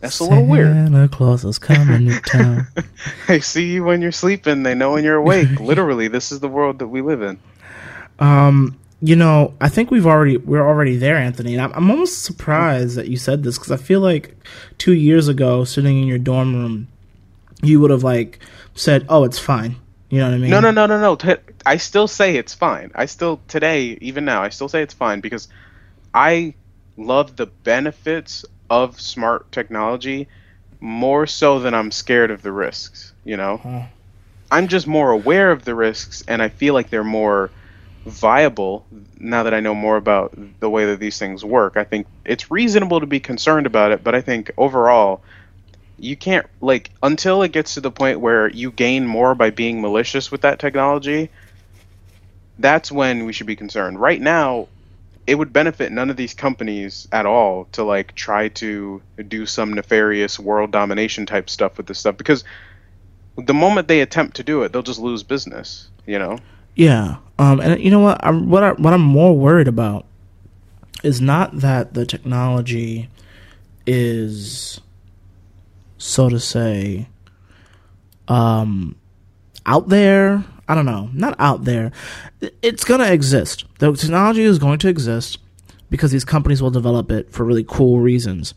[0.00, 0.72] That's a little weird.
[0.72, 2.66] Santa Claus is coming to town.
[3.26, 4.62] They see you when you're sleeping.
[4.62, 5.50] They know when you're awake.
[5.60, 7.38] Literally, this is the world that we live in.
[8.18, 11.54] Um, you know, I think we've already we're already there, Anthony.
[11.54, 14.36] And I'm, I'm almost surprised that you said this because I feel like
[14.78, 16.88] two years ago, sitting in your dorm room,
[17.62, 18.38] you would have like
[18.74, 19.76] said, "Oh, it's fine."
[20.08, 20.50] You know what I mean?
[20.50, 21.16] No, no, no, no, no.
[21.16, 22.92] T- I still say it's fine.
[22.94, 25.48] I still today, even now, I still say it's fine because
[26.14, 26.54] I
[26.96, 30.28] love the benefits of smart technology
[30.80, 33.12] more so than I'm scared of the risks.
[33.24, 33.82] You know, Huh.
[34.50, 37.50] I'm just more aware of the risks, and I feel like they're more
[38.06, 38.86] viable
[39.18, 41.76] now that I know more about the way that these things work.
[41.76, 45.22] I think it's reasonable to be concerned about it, but I think overall,
[45.98, 49.80] you can't like until it gets to the point where you gain more by being
[49.80, 51.30] malicious with that technology.
[52.58, 54.00] That's when we should be concerned.
[54.00, 54.68] Right now,
[55.26, 59.72] it would benefit none of these companies at all to like try to do some
[59.72, 62.44] nefarious world domination type stuff with this stuff because
[63.36, 65.88] the moment they attempt to do it, they'll just lose business.
[66.06, 66.38] You know.
[66.74, 67.16] Yeah.
[67.38, 68.20] Um, and you know what?
[68.24, 70.06] I'm, what I, what I'm more worried about
[71.02, 73.10] is not that the technology
[73.86, 74.80] is,
[75.98, 77.08] so to say,
[78.28, 78.96] um,
[79.64, 80.44] out there.
[80.68, 81.10] I don't know.
[81.12, 81.92] Not out there.
[82.62, 83.64] It's gonna exist.
[83.78, 85.38] The technology is going to exist
[85.90, 88.54] because these companies will develop it for really cool reasons.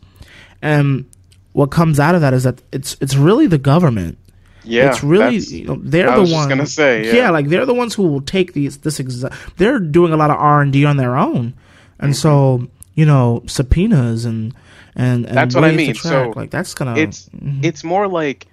[0.62, 1.06] And
[1.52, 4.18] what comes out of that is that it's it's really the government
[4.64, 7.30] Yeah, it's really you know, they're I the ones gonna say, yeah.
[7.30, 10.36] like they're the ones who will take these this exa- they're doing a lot of
[10.36, 11.54] r&d on their own
[11.98, 12.20] and Mm-hmm.
[12.20, 14.54] so you know subpoenas and
[14.96, 15.94] and, and That's what I mean.
[15.94, 17.64] track, So, like that's gonna it's mhm.
[17.64, 18.46] it's more like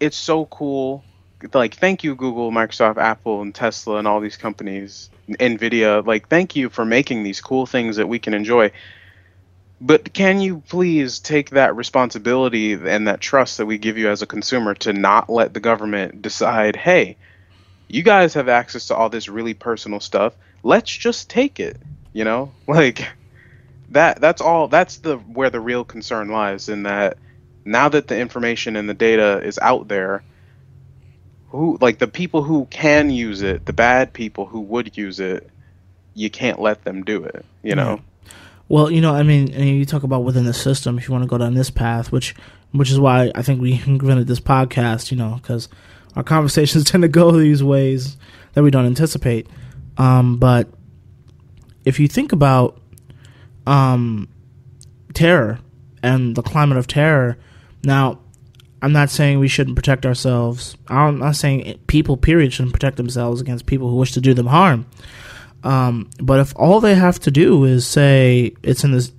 [0.00, 1.02] it's so cool
[1.54, 6.56] like thank you google microsoft apple and tesla and all these companies nvidia like thank
[6.56, 8.70] you for making these cool things that we can enjoy.
[9.80, 14.22] But can you please take that responsibility and that trust that we give you as
[14.22, 17.16] a consumer to not let the government decide hey
[17.88, 20.34] you guys have access to all this really personal stuff.
[20.62, 21.80] Let's just take it
[22.12, 22.52] you know?
[22.66, 23.08] Like
[23.90, 27.16] that that's all that's the where the real concern lies in that
[27.64, 30.22] now that the information and the data is out there
[31.50, 35.48] who like the people who can use it the bad people who would use it
[36.14, 38.00] you can't let them do it you know
[38.68, 41.22] well you know i mean and you talk about within the system if you want
[41.22, 42.34] to go down this path which
[42.72, 45.68] which is why i think we invented this podcast you know because
[46.16, 48.16] our conversations tend to go these ways
[48.54, 49.46] that we don't anticipate
[49.96, 50.68] um, but
[51.84, 52.80] if you think about
[53.66, 54.28] um,
[55.12, 55.58] terror
[56.02, 57.36] and the climate of terror.
[57.84, 58.20] Now,
[58.80, 60.76] I'm not saying we shouldn't protect ourselves.
[60.88, 64.46] I'm not saying people, period, shouldn't protect themselves against people who wish to do them
[64.46, 64.86] harm.
[65.64, 69.12] Um, but if all they have to do is say it's in this,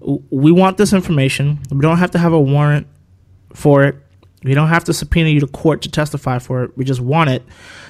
[0.00, 1.60] we want this information.
[1.70, 2.88] We don't have to have a warrant
[3.52, 3.96] for it.
[4.42, 6.76] We don't have to subpoena you to court to testify for it.
[6.76, 7.42] We just want it.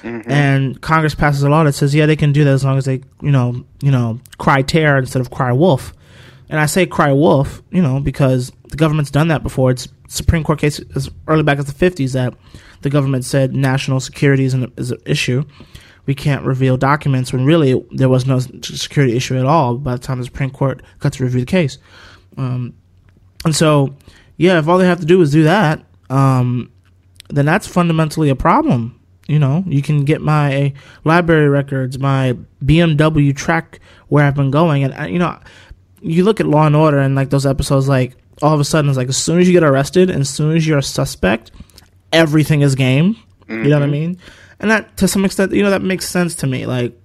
[0.03, 2.85] And Congress passes a law that says, yeah, they can do that as long as
[2.85, 5.93] they, you know, you know, cry terror instead of cry wolf.
[6.47, 9.71] And I say cry wolf, you know, because the government's done that before.
[9.71, 12.33] It's Supreme Court case as early back as the 50s that
[12.81, 15.43] the government said national security is an, is an issue.
[16.05, 19.99] We can't reveal documents when really there was no security issue at all by the
[19.99, 21.79] time the Supreme Court got to review the case.
[22.37, 22.75] Um,
[23.43, 23.95] and so,
[24.37, 26.71] yeah, if all they have to do is do that, um,
[27.29, 28.99] then that's fundamentally a problem.
[29.27, 34.83] You know, you can get my library records, my BMW track where I've been going,
[34.83, 35.39] and uh, you know,
[36.01, 38.89] you look at Law and Order and like those episodes, like all of a sudden
[38.89, 41.51] it's like as soon as you get arrested, and as soon as you're a suspect,
[42.11, 43.15] everything is game.
[43.47, 44.17] You know what I mean?
[44.59, 46.65] And that to some extent, you know, that makes sense to me.
[46.65, 46.99] Like,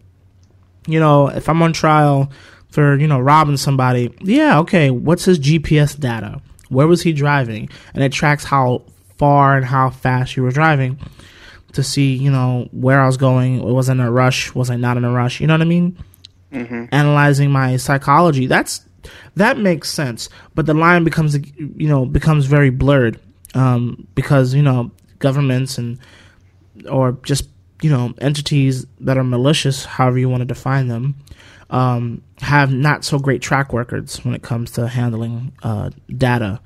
[0.87, 2.31] you know, if I'm on trial
[2.71, 6.41] for you know robbing somebody, yeah, okay, what's his GPS data?
[6.69, 7.69] Where was he driving?
[7.95, 8.85] And it tracks how
[9.19, 10.99] far and how fast you were driving.
[11.73, 13.63] to see, you know, where I was going.
[13.63, 14.55] Was I in a rush?
[14.55, 15.41] Was I not in a rush?
[15.41, 15.97] You know what I mean?
[16.53, 16.87] Mm-hmm.
[16.93, 18.47] Analyzing my psychology.
[18.47, 18.81] That's
[19.37, 23.21] that makes sense, but the line becomes, you know, becomes very blurred
[23.55, 25.99] um, because you know governments and
[26.91, 27.49] or just
[27.83, 31.17] you know entities that are malicious, however you want to define them,
[31.71, 36.61] um, have not so great track records when it comes to handling uh, data.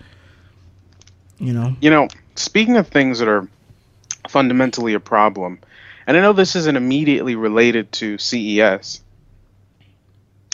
[1.38, 3.48] You know, You know, speaking of things that are
[4.28, 5.58] fundamentally a problem,
[6.06, 9.00] and I know this isn't immediately related to CES.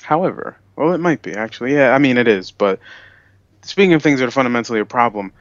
[0.03, 1.75] However, well, it might be actually.
[1.75, 2.51] Yeah, I mean it is.
[2.51, 2.81] But
[3.62, 5.33] speaking of things that are fundamentally a problem,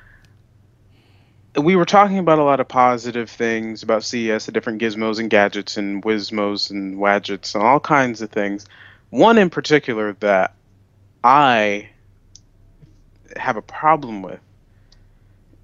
[1.56, 5.30] we were talking about a lot of positive things about CES, the different gizmos and
[5.30, 8.66] gadgets and whizmos and wadgets and all kinds of things.
[9.12, 10.56] One in particular that
[11.24, 11.90] I
[13.38, 14.42] have a problem with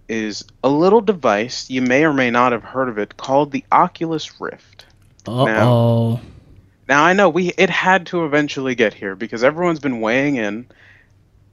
[0.07, 3.65] is a little device you may or may not have heard of it called the
[3.71, 4.85] Oculus Rift.
[5.27, 6.21] oh,
[6.87, 10.67] Now I know we it had to eventually get here because everyone's been weighing in,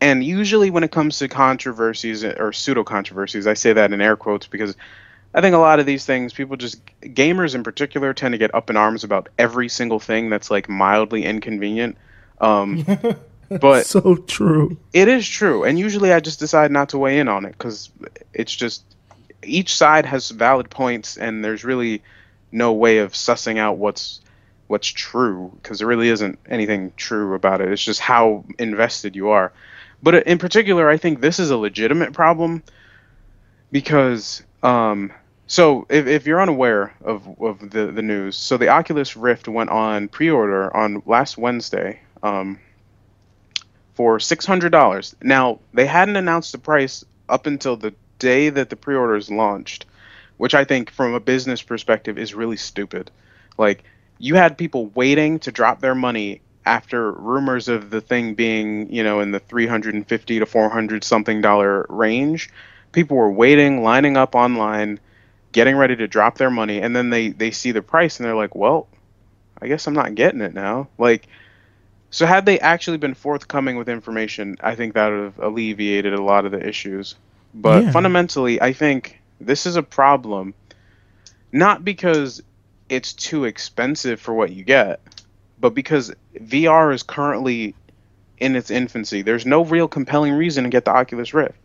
[0.01, 4.17] and usually when it comes to controversies or pseudo controversies, I say that in air
[4.17, 4.77] quotes because
[5.35, 8.55] I think a lot of these things people just gamers in particular tend to get
[8.55, 11.97] up in arms about every single thing that's like mildly inconvenient.
[12.41, 12.85] Um,
[13.49, 14.77] but so true.
[14.93, 17.91] it is true, and usually I just decide not to weigh in on it because
[18.35, 18.85] it's just
[19.43, 22.03] each side has valid points, and there's really
[22.51, 24.21] no way of sussing out what's
[24.73, 27.71] what's true because there really isn't anything true about it.
[27.71, 29.53] It's just how invested you are.
[30.03, 32.63] But in particular, I think this is a legitimate problem
[33.71, 35.13] because um,
[35.47, 39.69] so if, if you're unaware of, of the, the news, so the Oculus Rift went
[39.69, 42.01] on pre-order on last Wednesday.
[42.23, 42.59] Um,
[43.95, 45.15] for six hundred dollars.
[45.23, 49.85] Now they hadn't announced the price up until the day that the pre-orders launched,
[50.39, 53.11] which I think, from a business perspective, is really stupid.
[53.59, 53.85] Like
[54.23, 59.05] you had people waiting to drop their money after rumors of the thing being, you
[59.05, 62.51] know, in the three hundred and fifty to four hundred something dollar range.
[62.93, 65.01] People were waiting, lining up online,
[65.53, 68.37] getting ready to drop their money, and then they they see the price and they're
[68.37, 68.89] like, well,
[69.63, 70.89] I guess I'm not getting it now.
[70.99, 71.29] Like
[72.11, 76.23] so had they actually been forthcoming with information, I think that would have alleviated a
[76.23, 77.17] lot of the issues.
[77.55, 77.91] But Yeah.
[77.91, 80.55] fundamentally, I think this is a problem
[81.53, 82.43] not because
[82.89, 85.01] it's too expensive for what you get,
[85.61, 87.75] but because VR is currently
[88.39, 89.23] in its infancy.
[89.23, 91.59] There's no real compelling reason to get the Oculus Rift.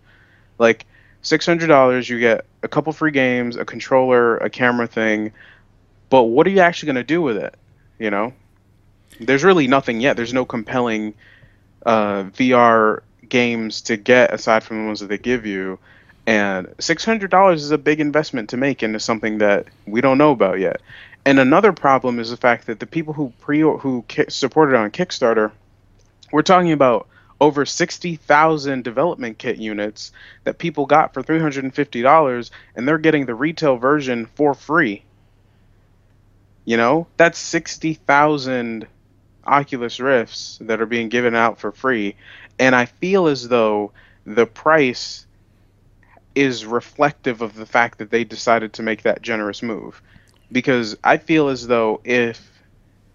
[0.60, 0.86] Like
[1.24, 5.32] $600, you get a couple free games, a controller, a camera thing,
[6.10, 7.56] but what are you actually going to do with it?
[7.98, 8.34] You know?
[9.20, 10.16] there's really nothing yet.
[10.16, 11.14] There's no compelling
[11.86, 15.80] uh, VR games to get aside from the ones that they give you.
[16.26, 20.18] And six hundred dollars is a big investment to make into something that we don't
[20.18, 20.82] know about yet.
[21.28, 24.92] And another problem is the fact that the people who pre who ki- supported on
[24.92, 25.52] Kickstarter,
[26.32, 27.10] we're talking about
[27.42, 30.14] over sixty thousand development kit units
[30.46, 35.04] that people got for three hundred and they're getting the retail version for free.
[36.64, 38.88] You know, that's sixty thousand
[39.46, 42.16] Oculus Rifts that are being given out for free,
[42.58, 43.92] and I feel as though
[44.26, 45.26] the price
[46.36, 50.02] is reflective of the fact that they decided to make that generous move.
[50.52, 52.42] Because I feel as though if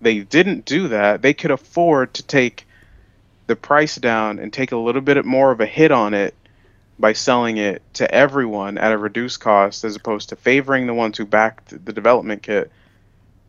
[0.01, 2.67] they didn't do that, they could afford to take
[3.47, 6.35] the price down and take a little bit more of a hit on it
[6.99, 11.19] by selling it to everyone at a reduced cost as opposed to favoring the ones
[11.19, 12.71] who backed the development kit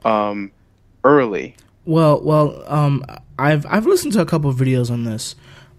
[0.06, 0.52] um,
[1.04, 1.56] early.
[1.86, 3.04] Well, well, um,
[3.38, 5.36] I've I've listened to a couple of videos on this,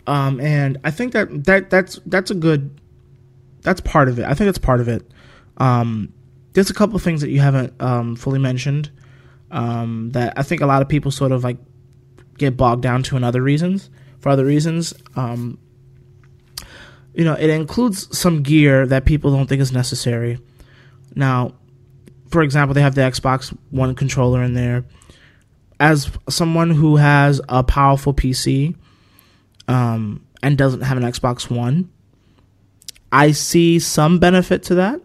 [0.06, 2.78] um, and I think that that that's that's a good
[3.62, 4.24] that's part of it.
[4.24, 5.10] I think that's part of it.
[5.56, 6.12] Um,
[6.54, 8.90] there's a couple of things that you haven't um, fully mentioned
[9.50, 11.58] um, that I think a lot of people sort of like
[12.38, 13.90] get bogged down to in other reasons
[14.20, 14.94] for other reasons.
[15.14, 15.58] Um,
[17.12, 20.38] you know, it includes some gear that people don't think is necessary.
[21.14, 21.54] Now,
[22.28, 24.84] for example, they have the Xbox One controller in there
[25.80, 28.74] as someone who has a powerful PC
[29.68, 31.90] um, and doesn't have an Xbox One,
[33.10, 35.00] I see some benefit to that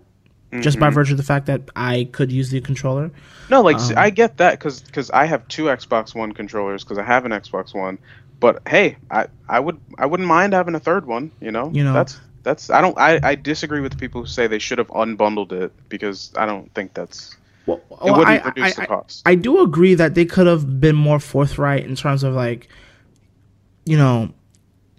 [0.61, 3.11] just by virtue of the fact that I could use the controller.
[3.49, 6.97] No, like Um, I get that because because I have two Xbox One controllers because
[6.97, 7.97] I have an Xbox One.
[8.39, 11.31] But hey, I, I would I wouldn't mind having a third one.
[11.41, 14.27] You know, You know- that's that's I don't I, I disagree with the people who
[14.27, 17.35] say they should have unbundled it because I don't think that's
[17.65, 19.21] Well, it well, wouldn't I, reduce I- the cost.
[19.25, 22.69] I do agree that they could have been more forthright in terms of like,
[23.85, 24.29] you know,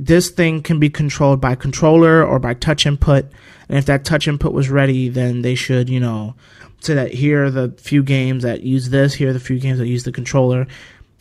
[0.01, 3.27] this thing can be controlled by controller or by touch input,
[3.69, 6.35] and if that touch input was ready, then they should, you know,
[6.81, 9.79] say that here are the few games that use this, here are the few games
[9.79, 10.67] that use the controller,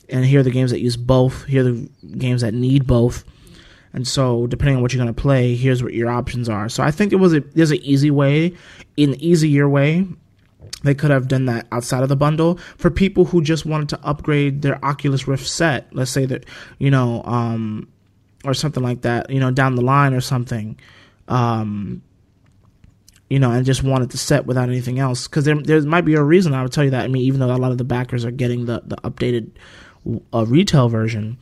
[0.08, 3.26] and here are the games that use both, here are the games that need both.
[3.92, 6.70] And so, depending on what you're going to play, here's what your options are.
[6.70, 8.54] So, I think it was a there's an easy way,
[8.98, 10.08] an easier way.
[10.84, 14.00] They could have done that outside of the bundle for people who just wanted to
[14.04, 15.94] upgrade their Oculus Rift set.
[15.94, 16.46] Let's say that
[16.78, 17.90] you know, um,
[18.44, 19.30] or something like that.
[19.30, 20.80] You know, down the line or something.
[21.28, 22.02] Um,
[23.30, 25.28] you know, and just wanted to set without anything else.
[25.28, 27.04] Because there, there might be a reason I would tell you that.
[27.04, 29.52] I mean, even though a lot of the backers are getting the the updated
[30.34, 31.38] uh, retail version,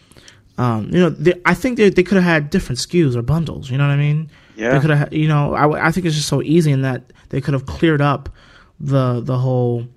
[0.57, 3.69] um, you know, they, I think they they could have had different SKUs or bundles.
[3.69, 4.29] You know what I mean?
[4.55, 4.73] Yeah.
[4.73, 7.39] They could have, you know, I, I think it's just so easy in that they
[7.39, 8.29] could have cleared up
[8.79, 9.87] the the whole,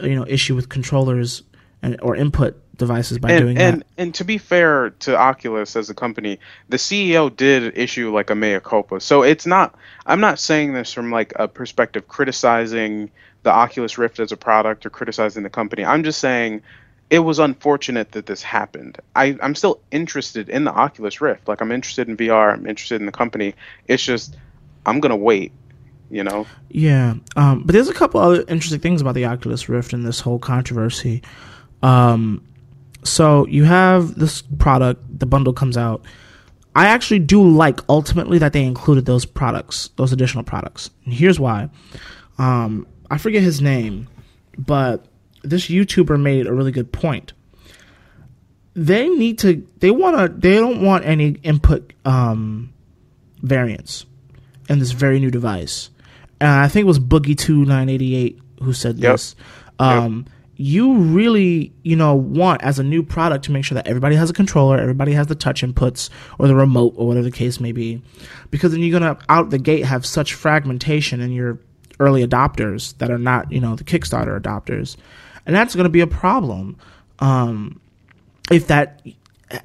[0.00, 1.42] you know, issue with controllers
[1.82, 3.86] and or input devices by and, doing and, that.
[3.98, 8.34] And to be fair to Oculus as a company, the CEO did issue like a
[8.34, 9.00] mea culpa.
[9.00, 9.74] So it's not.
[10.06, 13.10] I'm not saying this from like a perspective criticizing
[13.42, 15.84] the Oculus Rift as a product or criticizing the company.
[15.84, 16.62] I'm just saying
[17.10, 18.98] it was unfortunate that this happened.
[19.14, 21.46] I, I'm still interested in the Oculus Rift.
[21.46, 22.52] Like I'm interested in VR.
[22.52, 23.54] I'm interested in the company.
[23.86, 24.36] It's just
[24.86, 25.52] I'm gonna wait.
[26.10, 26.46] You know.
[26.68, 30.20] Yeah, um, but there's a couple other interesting things about the Oculus Rift and this
[30.20, 31.22] whole controversy.
[31.82, 32.42] Um,
[33.04, 36.04] so you have this product, the bundle comes out.
[36.74, 40.90] I actually do like ultimately that they included those products, those additional products.
[41.04, 41.68] And here's why.
[42.38, 44.08] Um, I forget his name,
[44.58, 45.04] but
[45.42, 47.32] this YouTuber made a really good point.
[48.74, 49.64] They need to.
[49.78, 50.28] They want to.
[50.36, 52.72] They don't want any input um,
[53.40, 54.04] variance
[54.68, 55.90] in this very new device.
[56.40, 59.12] And I think it was Boogie Two Nine Eighty Eight who said Yep.
[59.12, 59.36] this.
[59.78, 60.26] Um,
[60.56, 64.30] You really, you know, want as a new product to make sure that everybody has
[64.30, 67.72] a controller, everybody has the touch inputs or the remote or whatever the case may
[67.72, 68.02] be,
[68.50, 71.58] because then you're gonna out the gate have such fragmentation in your
[72.00, 74.96] early adopters that are not, you know, the Kickstarter adopters,
[75.46, 76.76] and that's gonna be a problem.
[77.18, 77.80] Um,
[78.50, 79.02] if that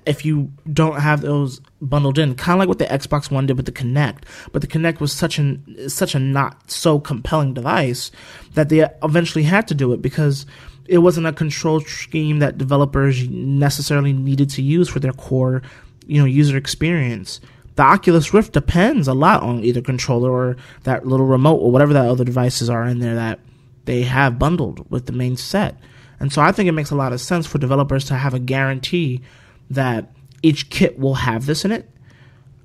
[0.05, 3.57] if you don't have those bundled in, kind of like what the Xbox One did
[3.57, 8.11] with the Kinect, but the Kinect was such an such a not so compelling device
[8.53, 10.45] that they eventually had to do it because
[10.89, 15.61] it wasn't a control scheme that developers necessarily needed to use for their core,
[16.07, 17.39] you know, user experience.
[17.75, 21.93] The Oculus Rift depends a lot on either controller or that little remote or whatever
[21.93, 23.39] that other devices are in there that
[23.85, 25.77] they have bundled with the main set.
[26.19, 28.39] And so I think it makes a lot of sense for developers to have a
[28.39, 29.21] guarantee
[29.69, 30.11] that
[30.41, 31.89] each kit will have this in it,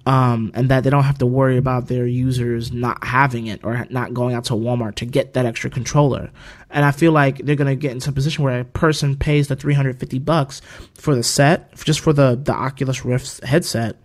[0.06, 3.86] um, and that they don't have to worry about their users not having it or
[3.90, 6.30] not going out to Walmart to get that extra controller.
[6.70, 9.56] And I feel like they're gonna get into a position where a person pays the
[9.56, 10.60] 350 bucks
[10.94, 13.96] for the set, just for the the Oculus Rift headset,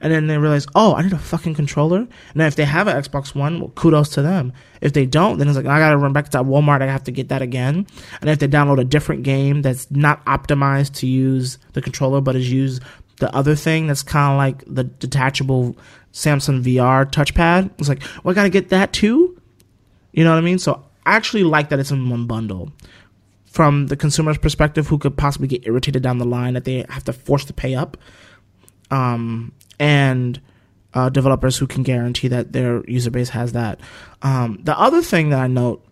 [0.00, 1.98] and then they realize, oh, I need a fucking controller.
[1.98, 4.52] And then if they have an Xbox One, well, kudos to them.
[4.80, 6.82] If they don't, then it's like I gotta run back to Walmart.
[6.82, 7.86] I have to get that again.
[8.20, 12.36] And if they download a different game that's not optimized to use the controller, but
[12.36, 12.82] is used
[13.18, 15.76] the other thing that's kind of like the detachable
[16.12, 19.40] Samsung VR touchpad, it's like, well, I gotta get that too.
[20.12, 20.58] You know what I mean?
[20.58, 22.72] So I actually like that it's in one bundle.
[23.44, 27.04] From the consumer's perspective, who could possibly get irritated down the line that they have
[27.04, 27.96] to force to pay up,
[28.90, 30.40] um, and
[30.92, 33.80] uh, developers who can guarantee that their user base has that.
[34.22, 35.82] Um, the other thing that I note,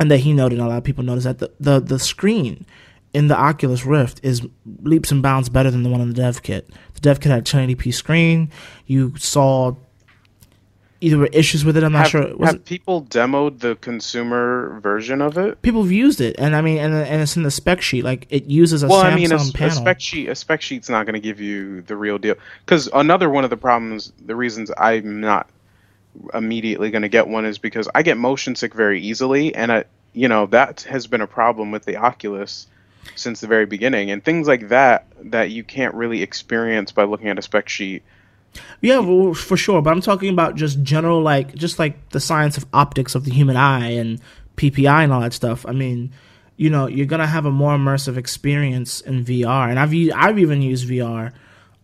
[0.00, 2.66] and that he noted, and a lot of people noticed, that the, the, the screen
[3.12, 4.46] in the Oculus Rift is
[4.82, 6.70] leaps and bounds better than the one in the dev kit.
[6.94, 8.50] The dev kit had a 1080p screen.
[8.86, 9.74] You saw
[11.00, 11.82] either were issues with it.
[11.82, 12.36] I'm not have, sure.
[12.36, 15.60] Was have it, people demoed the consumer version of it?
[15.62, 18.04] people have used it, and I mean, and, and it's in the spec sheet.
[18.04, 20.88] Like it uses a well, Samsung I mean, a, a spec sheet, a spec sheet's
[20.88, 22.36] not going to give you the real deal.
[22.64, 25.48] Because another one of the problems, the reasons I'm not
[26.34, 29.84] immediately going to get one is because I get motion sick very easily, and I,
[30.12, 32.66] you know, that has been a problem with the Oculus
[33.14, 37.28] since the very beginning, and things like that that you can't really experience by looking
[37.28, 38.02] at a spec sheet.
[38.80, 39.80] Yeah, well, for sure.
[39.82, 43.30] But I'm talking about just general, like, just like the science of optics of the
[43.30, 44.20] human eye and
[44.56, 45.64] PPI and all that stuff.
[45.66, 46.12] I mean,
[46.56, 50.60] you know, you're gonna have a more immersive experience in VR, and I've I've even
[50.60, 51.32] used VR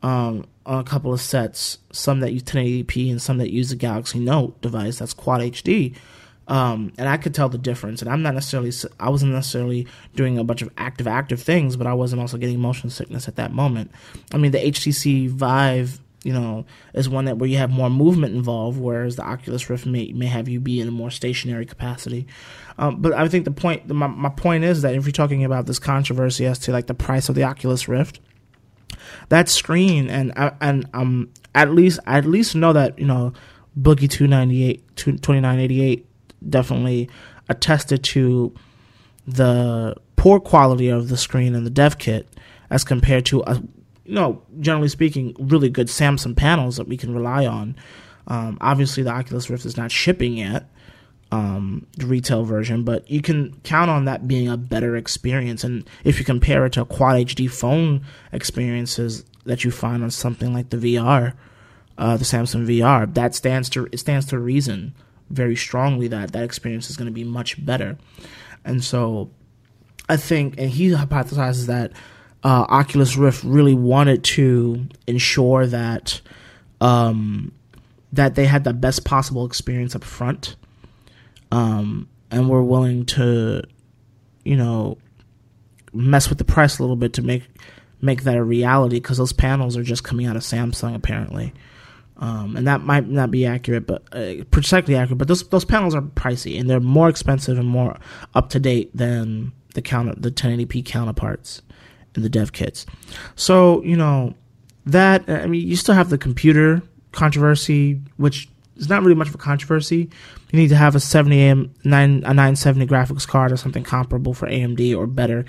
[0.02, 3.76] um, on a couple of sets, some that use 1080p and some that use the
[3.76, 5.96] Galaxy Note device that's Quad HD.
[6.48, 8.02] Um, and I could tell the difference.
[8.02, 11.86] And I'm not necessarily, I wasn't necessarily doing a bunch of active, active things, but
[11.86, 13.90] I wasn't also getting motion sickness at that moment.
[14.32, 18.34] I mean, the HTC Vive, you know, is one that where you have more movement
[18.34, 22.26] involved, whereas the Oculus Rift may may have you be in a more stationary capacity.
[22.78, 25.66] Um, but I think the point, my, my point is that if you're talking about
[25.66, 28.20] this controversy as to like the price of the Oculus Rift,
[29.28, 33.32] that screen and I- and um at least I at least know that you know
[33.80, 36.06] Boogie 298 2- 2988
[36.48, 37.08] definitely
[37.48, 38.54] attested to
[39.26, 42.28] the poor quality of the screen and the dev kit
[42.70, 43.54] as compared to a
[44.04, 47.76] you know generally speaking really good Samsung panels that we can rely on.
[48.28, 50.68] Um, obviously, the Oculus Rift is not shipping yet,
[51.30, 55.62] um, the retail version, but you can count on that being a better experience.
[55.62, 60.52] And if you compare it to quad HD phone experiences that you find on something
[60.52, 61.34] like the VR,
[61.98, 64.94] uh, the Samsung VR, that stands to it stands to reason
[65.30, 67.98] very strongly that that experience is going to be much better.
[68.64, 69.30] And so,
[70.08, 71.92] I think, and he hypothesizes that
[72.44, 76.20] uh, Oculus Rift really wanted to ensure that
[76.80, 77.52] um,
[78.12, 80.56] that they had the best possible experience up front
[81.50, 83.62] um, and we're willing to,
[84.44, 84.98] you know,
[85.92, 87.44] mess with the price a little bit to make
[88.02, 91.52] make that a reality because those panels are just coming out of Samsung apparently.
[92.18, 95.18] Um, and that might not be accurate, but uh, precisely accurate.
[95.18, 97.96] But those those panels are pricey and they're more expensive and more
[98.34, 101.60] up to date than the counter the 1080p counterparts
[102.14, 102.86] in the dev kits.
[103.34, 104.34] So you know
[104.86, 109.34] that I mean you still have the computer controversy, which is not really much of
[109.34, 110.08] a controversy.
[110.52, 114.34] You need to have a 70 AM, 9, a 970 graphics card or something comparable
[114.34, 115.44] for AMD or better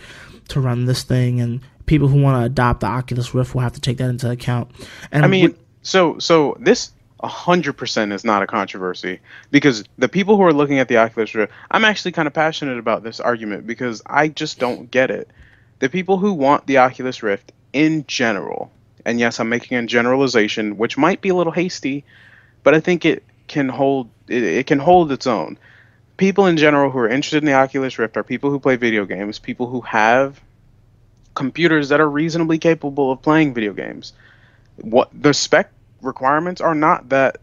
[0.49, 1.39] to run this thing.
[1.39, 4.29] And people who want to adopt the Oculus Rift will have to take that into
[4.29, 4.71] account.
[5.11, 6.91] And I mean, so so this
[7.23, 9.19] hundred percent is not a controversy
[9.51, 12.77] because the people who are looking at the Oculus Rift, I'm actually kind of passionate
[12.77, 15.29] about this argument because I just don't get it.
[15.79, 18.71] The people who want the Oculus Rift in general,
[19.05, 22.05] and yes, I'm making a generalization, which might be a little hasty,
[22.63, 25.57] but I think it can hold it, it can hold its own.
[26.17, 29.05] People in general who are interested in the Oculus Rift are people who play video
[29.05, 30.41] games, people who have
[31.35, 34.13] computers that are reasonably capable of playing video games.
[34.77, 35.71] What the spec
[36.01, 37.37] requirements are not that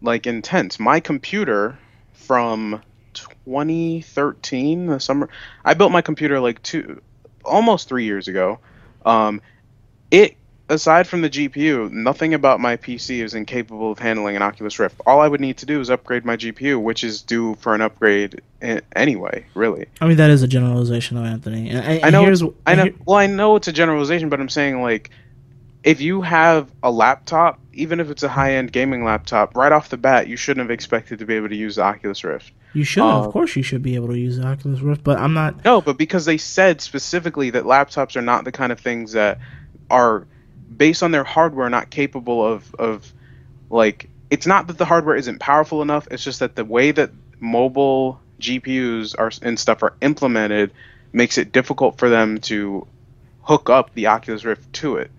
[0.00, 0.78] like intense.
[0.78, 1.78] My computer
[2.12, 2.82] from
[3.14, 5.28] 2013, the summer,
[5.64, 7.00] I built my computer like two,
[7.44, 8.58] almost three years ago.
[9.04, 9.40] Um,
[10.10, 10.36] it
[10.68, 15.00] aside from the GPU, nothing about my PC is incapable of handling an Oculus Rift.
[15.06, 17.80] All I would need to do is upgrade my GPU, which is due for an
[17.80, 18.40] upgrade
[18.94, 19.46] anyway.
[19.54, 19.86] Really.
[20.00, 21.70] I mean, that is a generalization, though, Anthony.
[21.70, 22.54] And I know.
[22.66, 22.88] I know.
[23.06, 25.10] Well, I know it's a generalization, but I'm saying like,
[25.84, 29.98] if you have a laptop, even if it's a high-end gaming laptop, right off the
[29.98, 32.52] bat, you shouldn't have expected to be able to use the Oculus Rift.
[32.72, 35.18] You should, uh, of course, you should be able to use the Oculus Rift, but
[35.18, 35.62] I'm not.
[35.64, 39.38] No, but because they said specifically that laptops are not the kind of things that
[39.90, 40.26] are
[40.76, 43.12] based on their hardware not capable of of
[43.70, 47.10] like it's not that the hardware isn't powerful enough it's just that the way that
[47.38, 50.72] mobile gpus are and stuff are implemented
[51.12, 52.86] makes it difficult for them to
[53.42, 55.10] hook up the oculus rift to it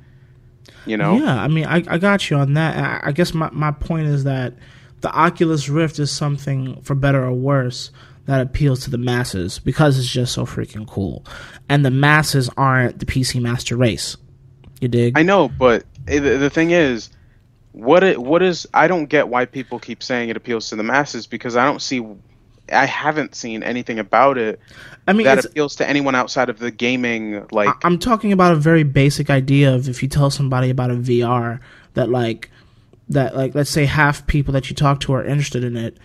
[0.86, 1.18] you know?
[1.18, 3.04] Yeah i mean i, I got you on that.
[3.04, 4.54] I, I guess my, my point is that
[5.02, 7.92] the oculus rift is something for better or worse
[8.26, 11.24] that appeals to the masses because it's just so freaking cool.
[11.70, 14.18] And the masses aren't the pc master race.
[14.82, 15.18] You dig?
[15.18, 17.10] I know, but the thing is,
[17.72, 20.84] what it what is I don't get why people keep saying it appeals to the
[20.84, 22.00] masses because I don't see
[22.72, 24.60] I haven't seen anything about it.
[25.08, 27.46] I mean, that appeals to anyone outside of the gaming.
[27.52, 30.96] Like, I'm talking about a very basic idea of if you tell somebody about a
[30.96, 31.60] VR
[31.94, 32.50] that like
[33.10, 35.98] that like let's say half people that you talk to are interested in it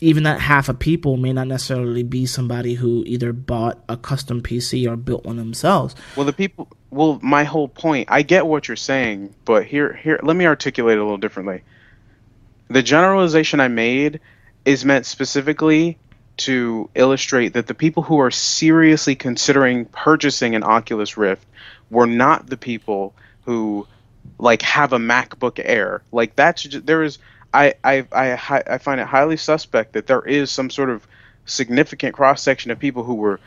[0.00, 4.42] even that half of people may not necessarily be somebody who either bought a custom
[4.42, 5.94] PC or built one themselves.
[6.16, 6.68] Well, the people.
[6.90, 8.08] Well, my whole point.
[8.10, 11.62] I get what you're saying, but here, here, let me articulate it a little differently.
[12.68, 14.20] The generalization I made
[14.64, 15.98] is meant specifically
[16.36, 21.46] to illustrate that the people who are seriously considering purchasing an Oculus Rift
[21.90, 23.86] were not the people who
[24.38, 26.02] like have a MacBook Air.
[26.12, 27.18] Like that's just, there is
[27.52, 31.06] I, I, I, I find it highly suspect that there is some sort of
[31.46, 33.40] significant cross section of people who were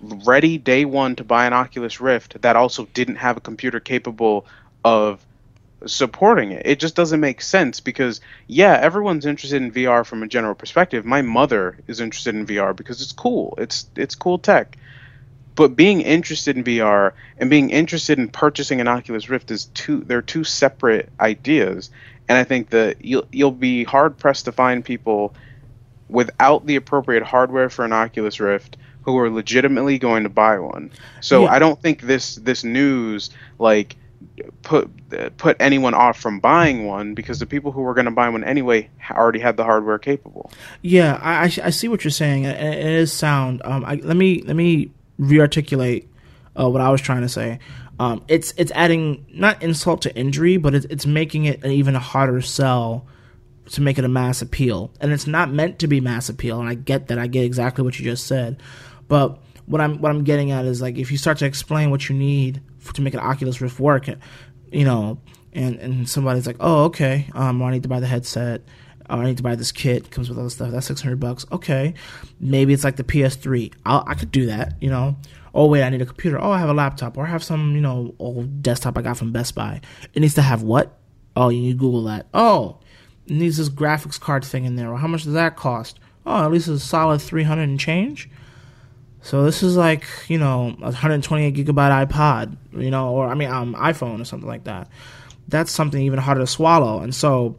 [0.00, 4.46] ready day one to buy an Oculus Rift that also didn't have a computer capable
[4.84, 5.24] of
[5.86, 6.62] supporting it.
[6.64, 11.04] It just doesn't make sense because yeah, everyone's interested in VR from a general perspective.
[11.04, 13.54] My mother is interested in VR because it's cool.
[13.58, 14.76] It's it's cool tech.
[15.54, 20.00] But being interested in VR and being interested in purchasing an Oculus Rift is two
[20.00, 21.90] they're two separate ideas
[22.28, 25.34] and I think that you'll you'll be hard pressed to find people
[26.08, 30.90] without the appropriate hardware for an Oculus Rift who are legitimately going to buy one.
[31.20, 31.52] So yeah.
[31.52, 33.96] I don't think this this news like
[34.62, 34.90] put
[35.36, 38.44] put anyone off from buying one because the people who were going to buy one
[38.44, 40.50] anyway already had the hardware capable.
[40.82, 42.44] Yeah, I, I see what you're saying.
[42.44, 43.62] It, it is sound.
[43.64, 46.06] Um, I, let me let me rearticulate
[46.58, 47.58] uh, what I was trying to say
[48.00, 51.94] um, it's it's adding not insult to injury, but it's it's making it an even
[51.94, 53.06] harder sell
[53.70, 56.60] to make it a mass appeal, and it's not meant to be mass appeal.
[56.60, 57.18] And I get that.
[57.18, 58.62] I get exactly what you just said,
[59.08, 62.08] but what I'm what I'm getting at is like if you start to explain what
[62.08, 62.62] you need
[62.94, 64.08] to make an Oculus Rift work,
[64.70, 65.18] you know,
[65.52, 68.62] and and somebody's like, oh okay, um, I need to buy the headset.
[69.10, 70.10] Oh, I need to buy this kit.
[70.10, 70.70] Comes with other stuff.
[70.70, 71.46] That's six hundred bucks.
[71.50, 71.94] Okay,
[72.40, 73.72] maybe it's like the PS3.
[73.86, 74.74] I'll, I could do that.
[74.80, 75.16] You know.
[75.54, 76.40] Oh wait, I need a computer.
[76.40, 79.16] Oh, I have a laptop, or I have some you know old desktop I got
[79.16, 79.80] from Best Buy.
[80.14, 80.98] It needs to have what?
[81.36, 82.26] Oh, you Google that.
[82.34, 82.78] Oh,
[83.26, 84.88] needs this graphics card thing in there.
[84.88, 86.00] Well, how much does that cost?
[86.26, 88.28] Oh, at least it's a solid three hundred and change.
[89.22, 93.50] So this is like you know a 128 gigabyte iPod, you know, or I mean
[93.50, 94.88] um, iPhone or something like that.
[95.48, 97.00] That's something even harder to swallow.
[97.00, 97.56] And so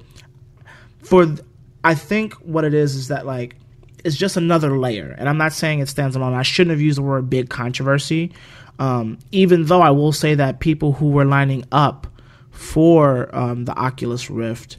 [1.03, 1.35] for
[1.83, 3.55] I think what it is is that like
[4.03, 5.15] it's just another layer.
[5.17, 6.33] And I'm not saying it stands alone.
[6.33, 8.31] I shouldn't have used the word big controversy.
[8.79, 12.07] Um, even though I will say that people who were lining up
[12.49, 14.77] for um, the Oculus Rift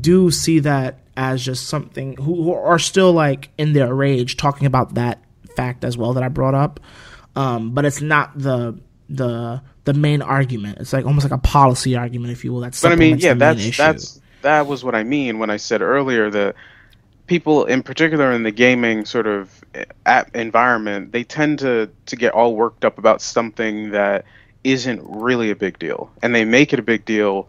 [0.00, 4.66] do see that as just something who, who, are still like in their rage talking
[4.66, 5.22] about that
[5.56, 6.80] fact as well that I brought up.
[7.36, 8.78] Um, but it's not the
[9.08, 10.78] the the main argument.
[10.78, 12.60] It's like almost like a policy argument, if you will.
[12.60, 15.82] That's but I mean, yeah, that's that's that was what I mean when I said
[15.82, 16.54] earlier that
[17.26, 19.64] people, in particular in the gaming sort of
[20.06, 24.24] app environment, they tend to to get all worked up about something that
[24.64, 27.48] isn't really a big deal, and they make it a big deal.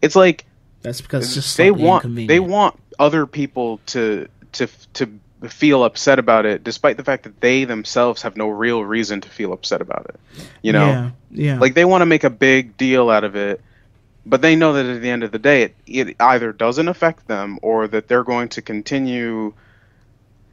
[0.00, 0.44] It's like
[0.82, 5.08] that's because just they want they want other people to to to
[5.48, 9.28] feel upset about it, despite the fact that they themselves have no real reason to
[9.28, 10.44] feel upset about it.
[10.62, 11.58] You know, yeah, yeah.
[11.58, 13.60] like they want to make a big deal out of it,
[14.24, 17.26] but they know that at the end of the day, it, it either doesn't affect
[17.26, 19.52] them or that they're going to continue,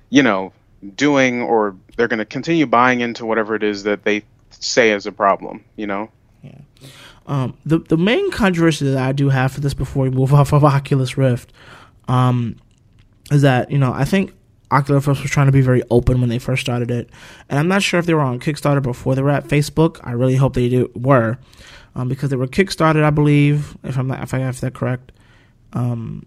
[0.10, 0.52] you know,
[0.96, 5.06] doing or they're going to continue buying into whatever it is that they say is
[5.06, 5.64] a problem.
[5.76, 6.12] You know.
[6.42, 6.60] Yeah.
[7.28, 10.52] Um, the the main controversy that I do have for this before we move off
[10.52, 11.54] of Oculus Rift,
[12.08, 12.56] um,
[13.32, 14.34] is that you know I think
[14.72, 17.09] Oculus was trying to be very open when they first started it,
[17.49, 19.99] and I'm not sure if they were on Kickstarter before they were at Facebook.
[20.03, 21.38] I really hope they do, were,
[21.95, 25.11] um, because they were Kickstarted, I believe, if I'm not, if I have that correct.
[25.74, 26.26] Um,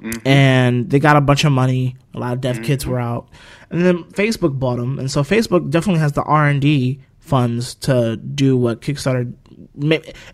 [0.00, 0.26] mm-hmm.
[0.26, 1.96] and they got a bunch of money.
[2.14, 2.64] A lot of dev mm-hmm.
[2.64, 3.28] kits were out,
[3.70, 7.74] and then Facebook bought them, and so Facebook definitely has the R and D funds
[7.76, 9.32] to do what Kickstarter.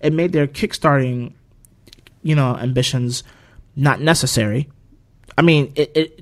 [0.01, 1.35] It made their kickstarting,
[2.23, 3.23] you know, ambitions
[3.77, 4.69] not necessary.
[5.39, 6.20] I mean, it, it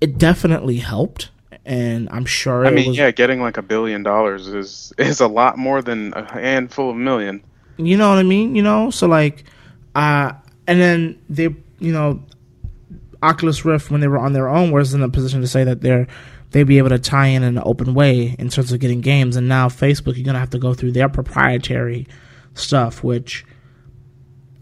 [0.00, 1.30] it definitely helped,
[1.64, 2.66] and I'm sure.
[2.66, 6.12] I mean, was, yeah, getting like a billion dollars is is a lot more than
[6.14, 7.42] a handful of million.
[7.76, 8.56] You know what I mean?
[8.56, 9.44] You know, so like,
[9.94, 10.32] uh,
[10.66, 12.22] and then they, you know,
[13.22, 15.80] Oculus Rift when they were on their own was in a position to say that
[15.80, 16.06] they're
[16.50, 19.36] they'd be able to tie in in an open way in terms of getting games,
[19.36, 22.06] and now Facebook, you're gonna have to go through their proprietary
[22.54, 23.44] stuff, which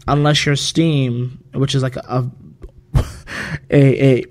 [0.07, 2.29] unless you're Steam, which is like a
[3.71, 4.25] a, a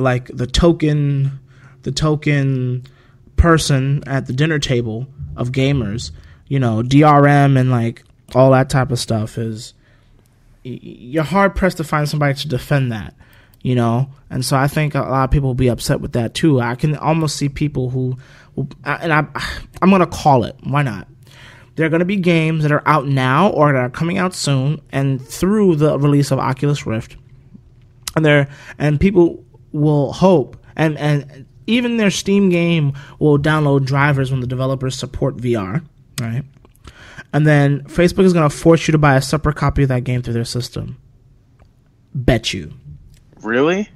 [0.00, 1.40] like the token
[1.82, 2.84] the token
[3.36, 6.10] person at the dinner table of gamers.
[6.48, 8.02] You know drm and like
[8.34, 9.74] all that type of stuff is
[10.62, 13.14] you're hard pressed to find somebody to defend that
[13.62, 14.10] you know?
[14.30, 16.60] And so i think a lot of people will be upset with that too.
[16.60, 18.16] I can almost see people who
[18.84, 19.26] and i
[19.82, 20.56] i'm gonna call it.
[20.62, 21.08] Why not?
[21.76, 24.34] There are going to be games that are out now or that are coming out
[24.34, 27.16] soon and through the release of oculus rift
[28.14, 28.48] and there
[28.78, 29.42] and people
[29.72, 35.36] will hope and and even their Steam game will download drivers when the developers support
[35.36, 35.84] VR,
[36.20, 36.42] right?
[37.32, 40.02] And then Facebook is going to force you to buy a separate copy of that
[40.02, 40.96] game through their system.
[42.12, 42.72] Bet you.
[43.42, 43.88] Really?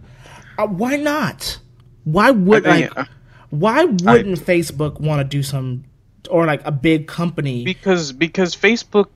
[0.57, 1.59] Uh, why not?
[2.05, 2.97] Why would like?
[2.97, 3.07] Uh,
[3.51, 5.85] why wouldn't I, Facebook want to do some
[6.31, 7.65] or like a big company?
[7.65, 9.09] Because because Facebook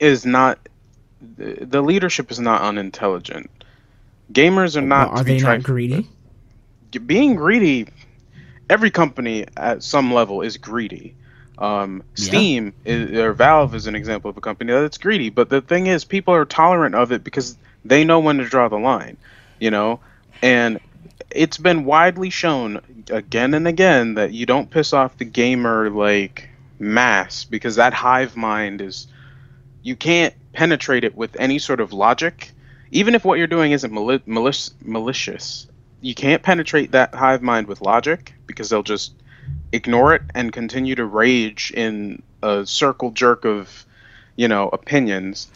[0.00, 0.58] is not
[1.36, 3.50] the leadership is not unintelligent.
[4.32, 5.10] Gamers are not.
[5.10, 6.08] Well, are they not greedy?
[7.06, 7.88] Being greedy,
[8.68, 11.14] every company at some level is greedy.
[11.58, 12.92] Um, Steam yeah.
[12.92, 16.04] is, or Valve is an example of a company that's greedy, but the thing is,
[16.04, 19.16] people are tolerant of it because they know when to draw the line,
[19.60, 20.00] you know.
[20.42, 20.80] And
[21.30, 22.80] it's been widely shown
[23.10, 28.36] again and again that you don't piss off the gamer like mass because that hive
[28.36, 29.06] mind is
[29.82, 32.50] you can't penetrate it with any sort of logic
[32.92, 35.66] even if what you're doing isn't mali- malicious, malicious,
[36.02, 39.14] you can't penetrate that hive mind with logic because they'll just
[39.72, 43.86] ignore it and continue to rage in a circle jerk of,
[44.36, 45.48] you know, opinions.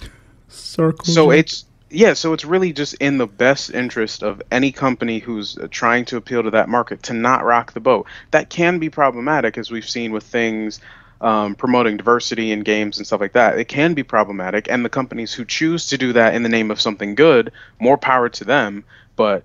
[0.48, 1.04] Circle.
[1.04, 1.38] So jerk.
[1.38, 5.68] it's yeah, so it's really just in the best interest of any company who's uh,
[5.70, 8.06] trying to appeal to that market to not rock the boat.
[8.32, 10.80] That can be problematic, as we've seen with things
[11.20, 13.58] um, promoting diversity in games and stuff like that.
[13.58, 16.70] It can be problematic, and the companies who choose to do that in the name
[16.70, 18.84] of something good, more power to them.
[19.16, 19.44] But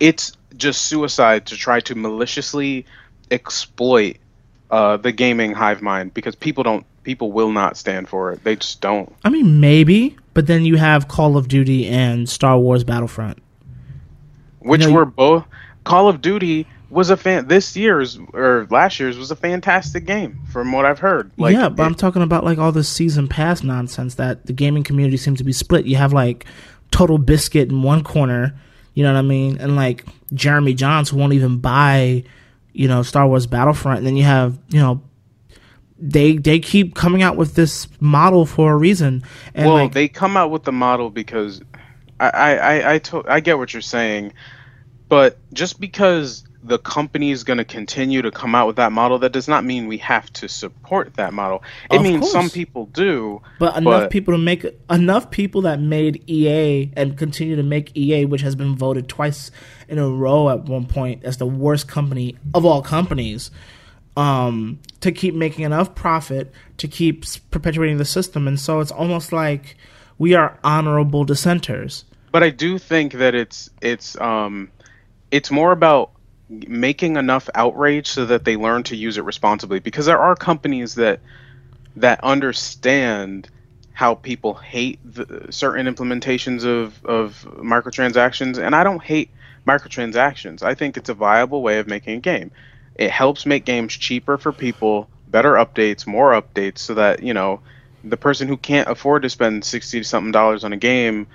[0.00, 2.86] it's just suicide to try to maliciously
[3.30, 4.18] exploit
[4.70, 8.42] uh, the gaming hive mind because people don't people will not stand for it.
[8.44, 9.14] They just don't.
[9.24, 13.38] I mean, maybe, but then you have Call of Duty and Star Wars Battlefront.
[14.60, 15.44] Which were both
[15.84, 20.38] Call of Duty was a fan this year's or last year's was a fantastic game
[20.52, 21.32] from what I've heard.
[21.36, 24.52] Like yeah, but it- I'm talking about like all this season pass nonsense that the
[24.52, 25.86] gaming community seems to be split.
[25.86, 26.46] You have like
[26.92, 28.54] TotalBiscuit in one corner,
[28.94, 32.22] you know what I mean, and like Jeremy Jahns who won't even buy,
[32.72, 33.98] you know, Star Wars Battlefront.
[33.98, 35.02] And then you have, you know,
[35.98, 39.24] they they keep coming out with this model for a reason.
[39.54, 41.60] And well, like, they come out with the model because
[42.20, 44.32] I I I I, to, I get what you're saying,
[45.08, 49.18] but just because the company is going to continue to come out with that model,
[49.18, 51.62] that does not mean we have to support that model.
[51.90, 53.42] It Of means some people do.
[53.58, 57.94] But enough but- people to make enough people that made EA and continue to make
[57.96, 59.50] EA, which has been voted twice
[59.88, 63.50] in a row at one point as the worst company of all companies,
[64.16, 68.48] um, to keep making enough profit to keep perpetuating the system.
[68.48, 69.76] And so it's almost like
[70.18, 72.04] we are honorable dissenters.
[72.32, 74.68] but I do think that it's it's um
[75.30, 76.10] it's more about
[76.68, 80.94] making enough outrage so that they learn to use it responsibly because there are companies
[80.96, 81.20] that
[81.96, 83.48] that understand
[83.92, 89.30] how people hate the, certain implementations of of microtransactions and I don't hate
[89.66, 90.62] microtransactions.
[90.62, 92.50] I think it's a viable way of making a game.
[92.94, 97.60] It helps make games cheaper for people, better updates, more updates so that, you know,
[98.04, 101.26] the person who can't afford to spend 60 something dollars on a game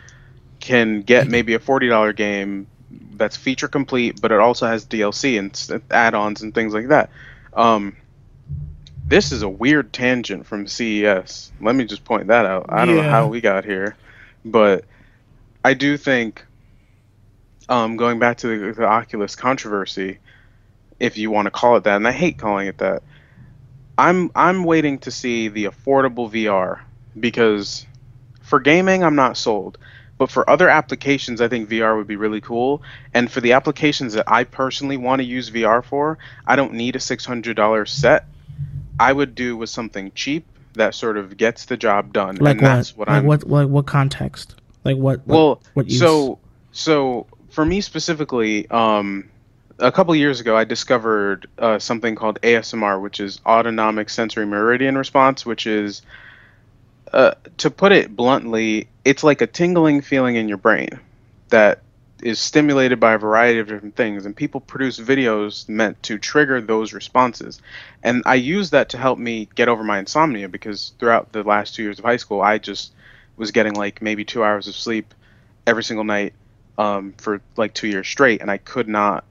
[0.60, 5.38] can get maybe a forty dollar game that's feature complete, but it also has DLC
[5.38, 7.10] and add-ons and things like that.
[7.54, 7.96] Um,
[9.06, 11.52] this is a weird tangent from CES.
[11.60, 12.68] Let me just point that out.
[12.70, 13.96] I don't know how we got here,
[14.46, 14.86] but
[15.64, 16.46] I do think,
[17.68, 20.20] um, going back to the, the Oculus controversy,
[21.00, 23.04] if you want to call it that, and I hate calling it that,
[23.98, 26.80] I'm I'm waiting to see the affordable VR
[27.20, 27.86] because
[28.42, 29.78] for gaming I'm not sold.
[30.20, 32.84] But for other applications, I think VR would be really cool.
[33.14, 36.96] And for the applications that I personally want to use VR for, I don't need
[36.96, 38.26] a $600 set.
[39.00, 42.36] I would do with something cheap that sort of gets the job done.
[42.36, 42.68] Like and what?
[42.68, 43.70] that's what like I'm what?
[43.70, 44.56] What context?
[44.84, 45.26] Like what?
[45.26, 46.38] what well, what so
[46.72, 49.30] so for me specifically, um,
[49.80, 54.98] a couple years ago, I discovered uh, something called ASMR, which is autonomic sensory meridian
[54.98, 56.02] response, which is,
[57.14, 61.00] uh, to put it bluntly, it's like a tingling feeling in your brain
[61.50, 61.82] that
[62.22, 66.62] is stimulated by a variety of different things, and people produce videos meant to trigger
[66.62, 67.60] those responses.
[68.04, 71.74] And I use that to help me get over my insomnia because throughout the last
[71.74, 72.94] two years of high school, I just
[73.36, 75.16] was getting like maybe two hours of sleep
[75.66, 76.34] every single night
[76.78, 79.26] um, for like two years straight, and I could not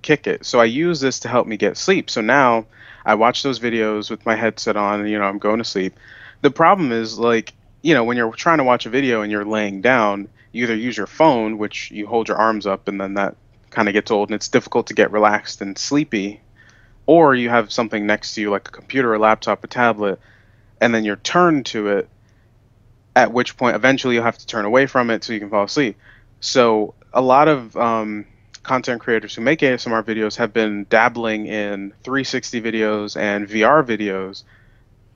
[0.00, 0.46] kick it.
[0.46, 2.08] So I use this to help me get sleep.
[2.08, 2.64] So now
[3.04, 5.98] I watch those videos with my headset on, and you know I'm going to sleep.
[6.40, 7.52] The problem is like
[7.82, 10.76] you know when you're trying to watch a video and you're laying down, you either
[10.76, 13.36] use your phone, which you hold your arms up, and then that
[13.70, 16.40] kind of gets old, and it's difficult to get relaxed and sleepy,
[17.06, 20.20] or you have something next to you like a computer, a laptop, a tablet,
[20.80, 22.08] and then you're turned to it.
[23.16, 25.64] At which point, eventually, you'll have to turn away from it so you can fall
[25.64, 25.96] asleep.
[26.38, 28.26] So a lot of um,
[28.62, 34.44] content creators who make ASMR videos have been dabbling in 360 videos and VR videos,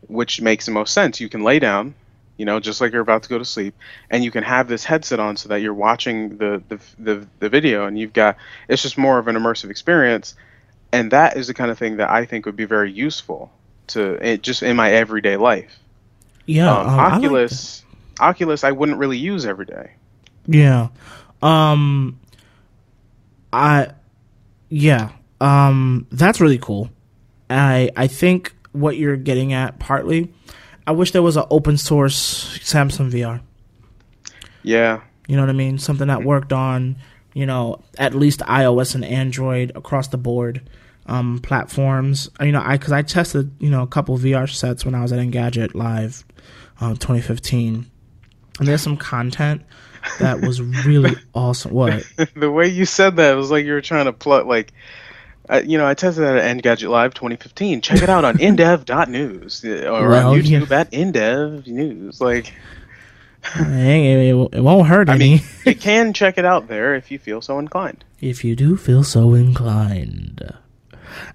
[0.09, 1.21] which makes the most sense.
[1.21, 1.95] You can lay down,
[2.37, 3.75] you know, just like you're about to go to sleep,
[4.11, 7.49] and you can have this headset on so that you're watching the the the, the
[7.49, 8.37] video, and you've got
[8.69, 10.35] it's just more of an immersive experience,
[10.93, 13.53] and that is the kind of thing that I think would be very useful
[13.89, 15.79] to it just in my everyday life.
[16.47, 17.85] yeah, um, um, I like Oculus,
[18.21, 19.93] Oculus, I wouldn't really use every day.
[20.47, 20.89] Yeah.
[21.43, 22.21] Um
[23.53, 23.93] I
[24.69, 25.13] yeah.
[25.41, 26.91] Um that's really cool.
[27.49, 30.33] I I think what you're getting at partly
[30.87, 33.41] I wish there was an open source Samsung VR.
[34.63, 35.79] Yeah, You know what I mean?
[35.79, 36.97] Something that worked on,
[37.35, 40.63] you know, at least iOS and Android across the board
[41.07, 42.31] um, platforms.
[42.41, 45.13] You know, I because I tested you know a couple VR sets when I was
[45.13, 46.25] at Engadget Live,
[46.81, 47.91] um, 2015,
[48.59, 49.63] and there's some content
[50.19, 51.73] that was really awesome.
[51.73, 52.05] What?
[52.35, 54.73] the way you said that was like you were trying to plug like
[55.49, 57.81] uh, you know, I tested that at Engadget Live 2015.
[57.81, 60.61] Check it out on indev.news or Well, on yeah.
[60.61, 62.21] YouTube at indev news.
[62.21, 62.53] Like,
[63.55, 67.11] Hey, it, it won't hurt I any mean, you can check it out there if
[67.11, 68.03] you feel so inclined.
[68.21, 70.51] if you do feel so inclined.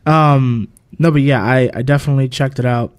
[0.08, 2.92] Um, no, but yeah, I, I definitely checked it out,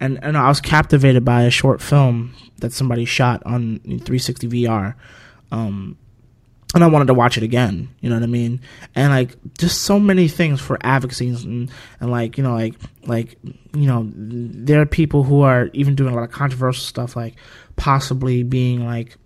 [0.00, 4.94] and and I was captivated by a short film that somebody shot on 360 VR,
[5.52, 5.96] um,
[6.76, 7.88] and I wanted to watch it again.
[8.00, 8.60] You know what I mean?
[8.94, 11.70] And like, just so many things for advocacy and
[12.00, 12.74] and like you know like
[13.06, 13.38] like
[13.74, 17.34] you know there are people who are even doing a lot of controversial stuff like
[17.76, 19.16] possibly being like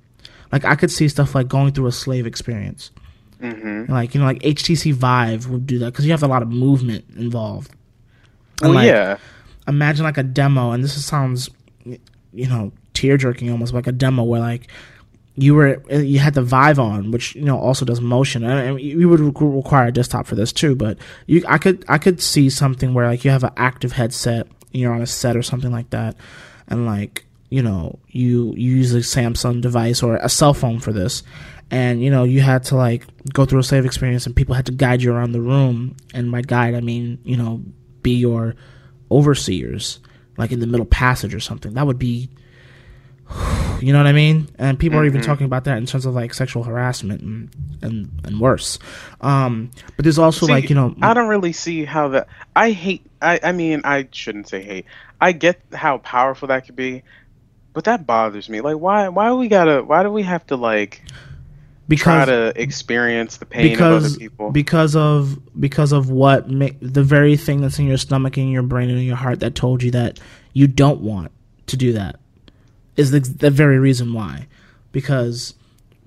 [0.53, 2.93] like I could see stuff like going through a slave experience.
[3.41, 3.91] Mm-hmm.
[3.93, 6.49] Like you know, like HTC Vive would do that because you have a lot of
[6.49, 7.73] movement involved.
[8.63, 9.17] And, Well, like, yeah.
[9.67, 11.51] imagine like a demo, and this sounds,
[11.85, 14.69] you know, tear jerking almost like a demo where like
[15.43, 18.59] you were uh, you had the Vive on, which you know also does motion, and,
[18.59, 20.75] and you would re- require a desktop for this too.
[20.75, 24.47] But you, I could I could see something where like you have an active headset,
[24.73, 26.17] you're on a set or something like that,
[26.69, 30.93] and like you know you, you use a Samsung device or a cell phone for
[30.93, 31.23] this.
[31.73, 34.67] And you know you had to like go through a slave experience, and people had
[34.67, 35.97] to guide you around the room.
[36.13, 37.63] And by guide, I mean you know
[38.03, 38.57] be your
[39.11, 40.01] overseers,
[40.37, 41.75] like in the middle passage or something.
[41.75, 42.31] That would be,
[43.81, 44.49] you know what I mean?
[44.59, 45.25] And people are even Mhm.
[45.27, 47.51] talking about that in terms of like sexual harassment and
[47.83, 48.79] and, and worse.
[49.23, 52.29] Um, but there's also See, like you know, I don't really see how that.
[52.55, 53.07] I hate.
[53.23, 53.41] I.
[53.43, 54.87] I mean, I shouldn't say hate.
[55.21, 57.03] I get how powerful that could be,
[57.73, 58.61] but that bothers me.
[58.61, 59.09] Like, why?
[59.09, 59.83] Why we gotta?
[59.83, 61.03] Why do we have to like
[61.97, 64.51] try because to experience the pain of because other people?
[64.51, 68.63] because of because of what ma- the very thing that's in your stomach and your
[68.63, 70.21] brain and your heart that told you that
[70.53, 71.33] you don't want
[71.67, 72.21] to do that
[73.01, 74.47] is the, the very reason why
[74.93, 75.55] because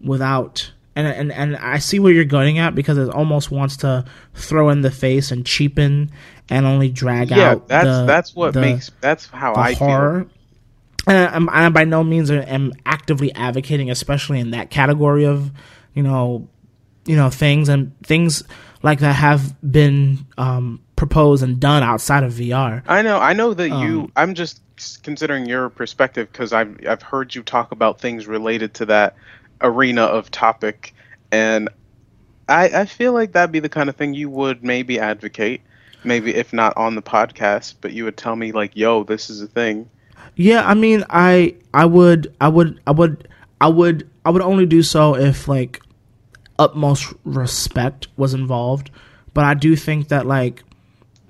[0.03, 4.05] without and and and I see where you're going at because it almost wants to
[4.33, 6.11] throw in the face and cheapen
[6.49, 8.91] and only drag yeah, out Yeah, that's the- that's what the- makes.
[9.01, 10.27] That's how I horror.
[11.05, 15.51] And I'm, I by no means am actively advocating, especially in that category of,
[15.93, 16.47] you know,
[17.05, 18.43] you know things and things
[18.81, 22.81] like that have been um, proposed and done outside of VR.
[22.87, 23.17] I know.
[23.19, 24.11] I know that Um, you.
[24.15, 24.61] I'm just
[25.03, 29.15] considering your perspective because I've I've heard you talk about things related to that
[29.61, 30.93] arena of topic,
[31.31, 31.69] and
[32.47, 35.61] I I feel like that'd be the kind of thing you would maybe advocate.
[36.05, 39.41] Maybe if not on the podcast, but you would tell me like, "Yo, this is
[39.41, 39.89] a thing."
[40.35, 43.27] Yeah, I mean, I I would I would I would
[43.61, 45.81] I would I would only do so if like
[46.57, 48.89] utmost respect was involved.
[49.33, 50.63] But I do think that like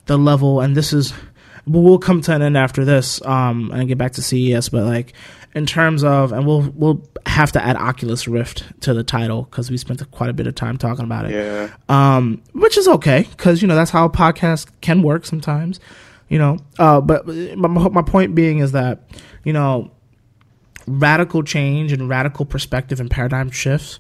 [0.05, 1.13] the level and this is
[1.65, 5.13] we'll come to an end after this um and get back to CES but like
[5.55, 9.71] in terms of and we'll we'll have to add Oculus Rift to the title cuz
[9.71, 11.69] we spent quite a bit of time talking about it Yeah.
[11.87, 15.79] um, which is okay because you know that's how a podcast can work sometimes,
[16.27, 16.57] you know.
[16.77, 18.99] Uh, but my, my point being is that
[19.45, 19.89] you know
[20.87, 23.99] radical change and radical perspective and paradigm shifts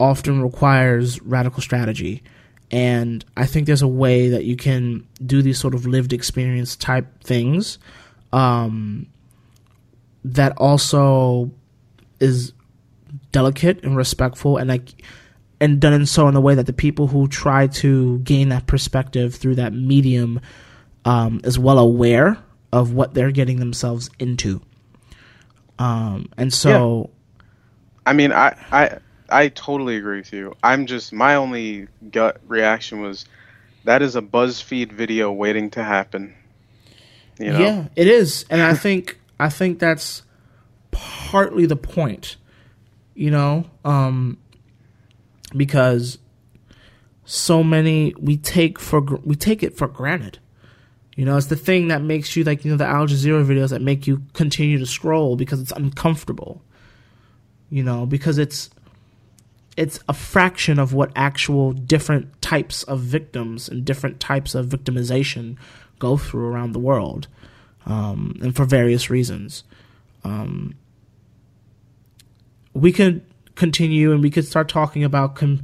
[0.00, 2.22] often requires radical strategy.
[2.70, 6.74] And I think there's a way that you can do these sort of lived experience
[6.74, 7.78] type things
[8.32, 9.06] um,
[10.24, 11.50] that also
[12.18, 12.52] is
[13.32, 15.02] delicate and respectful and like
[15.60, 18.66] and done in so in a way that the people who try to gain that
[18.66, 20.40] perspective through that medium
[21.04, 22.38] um, is well aware
[22.72, 24.60] of what they're getting themselves into.
[25.78, 27.10] Um, and so,
[28.04, 28.98] I mean, I, I
[29.28, 30.54] I totally agree with you.
[30.62, 33.26] I'm just my only gut reaction was
[33.84, 36.34] that is a BuzzFeed video waiting to happen.
[37.38, 37.58] You know?
[37.60, 40.22] yeah, it is, and I think I think that's
[40.90, 42.36] partly the point.
[43.14, 44.38] You know, um,
[45.56, 46.18] because
[47.24, 50.38] so many we take for we take it for granted.
[51.16, 53.70] You know, it's the thing that makes you like you know the Al Jazeera videos
[53.70, 56.62] that make you continue to scroll because it's uncomfortable.
[57.68, 58.70] You know, because it's
[59.76, 65.56] it's a fraction of what actual different types of victims and different types of victimization
[65.98, 67.28] go through around the world,
[67.84, 69.64] um, and for various reasons.
[70.24, 70.74] Um,
[72.72, 73.22] we could
[73.54, 75.62] continue and we could start talking about com-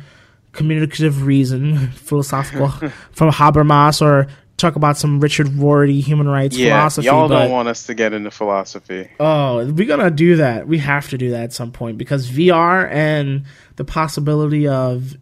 [0.53, 2.69] communicative reason, philosophical
[3.13, 4.29] from Habermas, or
[4.63, 7.07] talk about some Richard Rorty human rights Yeah, philosophy.
[7.07, 9.09] y'all don't want us to get into philosophy.
[9.21, 10.67] Oh, we're gonna do that.
[10.67, 13.45] We have to do that at some point because VR and
[13.77, 15.17] the possibility of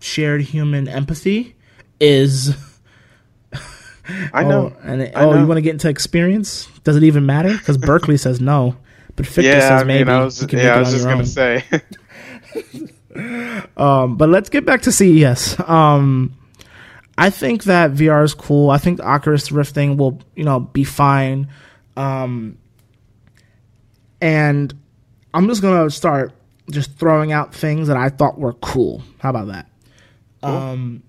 [0.00, 1.54] shared human empathy
[2.00, 2.56] is.
[4.32, 4.72] I know.
[4.74, 5.40] Oh, and it, I oh, know.
[5.40, 6.66] you want to get into experience?
[6.82, 7.52] Does it even matter?
[7.52, 8.74] Because Berkeley says no,
[9.16, 10.04] but Fichte yeah, says I maybe.
[10.04, 11.26] mean, I was, yeah, I was just gonna own.
[11.26, 11.64] say.
[13.76, 15.58] Um, but let's get back to CES.
[15.68, 16.36] Um,
[17.18, 18.70] I think that VR is cool.
[18.70, 21.48] I think the Oculus Rift thing will, you know, be fine.
[21.96, 22.58] Um,
[24.20, 24.72] and
[25.34, 26.32] I'm just gonna start
[26.70, 29.02] just throwing out things that I thought were cool.
[29.18, 29.66] How about that?
[30.42, 31.02] Um,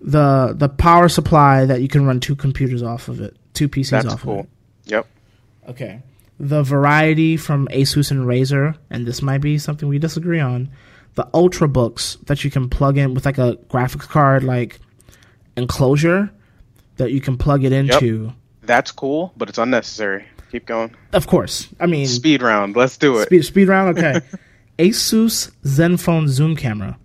[0.00, 3.90] the the power supply that you can run two computers off of it, two PCs
[3.90, 4.40] That's off of cool.
[4.40, 4.48] it.
[4.86, 5.06] Yep.
[5.68, 6.02] Okay.
[6.40, 10.70] The variety from Asus and Razer, and this might be something we disagree on.
[11.14, 14.80] The Ultrabooks that you can plug in with like a graphics card like
[15.56, 16.30] enclosure
[16.96, 18.32] that you can plug it into.
[18.62, 20.24] That's cool, but it's unnecessary.
[20.50, 20.94] Keep going.
[21.12, 21.68] Of course.
[21.80, 22.76] I mean Speed round.
[22.76, 23.26] Let's do it.
[23.26, 24.20] speed speed round, okay.
[24.78, 26.98] Asus Zenfone zoom camera.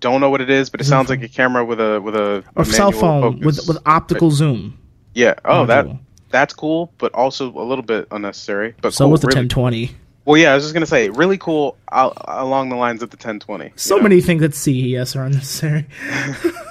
[0.00, 2.42] Don't know what it is, but it sounds like a camera with a with a
[2.56, 3.44] Or a cell phone focus.
[3.46, 4.78] with with optical zoom.
[5.14, 5.34] yeah.
[5.44, 5.86] Oh, that
[6.30, 8.74] that's cool, but also a little bit unnecessary.
[8.82, 9.96] But So cool, was the really- 1020.
[10.24, 13.16] Well, yeah, I was just gonna say, really cool uh, along the lines of the
[13.16, 13.72] 1020.
[13.76, 14.02] So know?
[14.02, 15.86] many things at CES are unnecessary.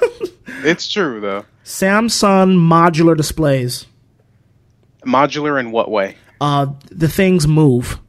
[0.66, 1.46] It's true though.
[1.66, 3.86] Samsung modular displays.
[5.06, 6.16] Modular in what way?
[6.40, 8.00] uh the things move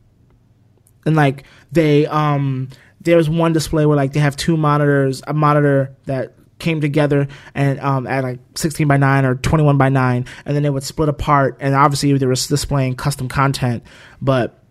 [1.05, 2.67] and like they um
[3.03, 7.79] there's one display where like they have two monitors a monitor that came together and
[7.81, 11.11] um at like 16 by 9 or 21 by 9 and then they would split
[11.11, 13.83] apart and obviously they were displaying custom content
[14.23, 14.65] but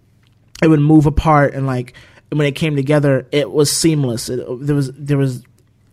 [0.64, 1.94] it would move apart and like
[2.32, 5.44] when it came together it was seamless it, there was there was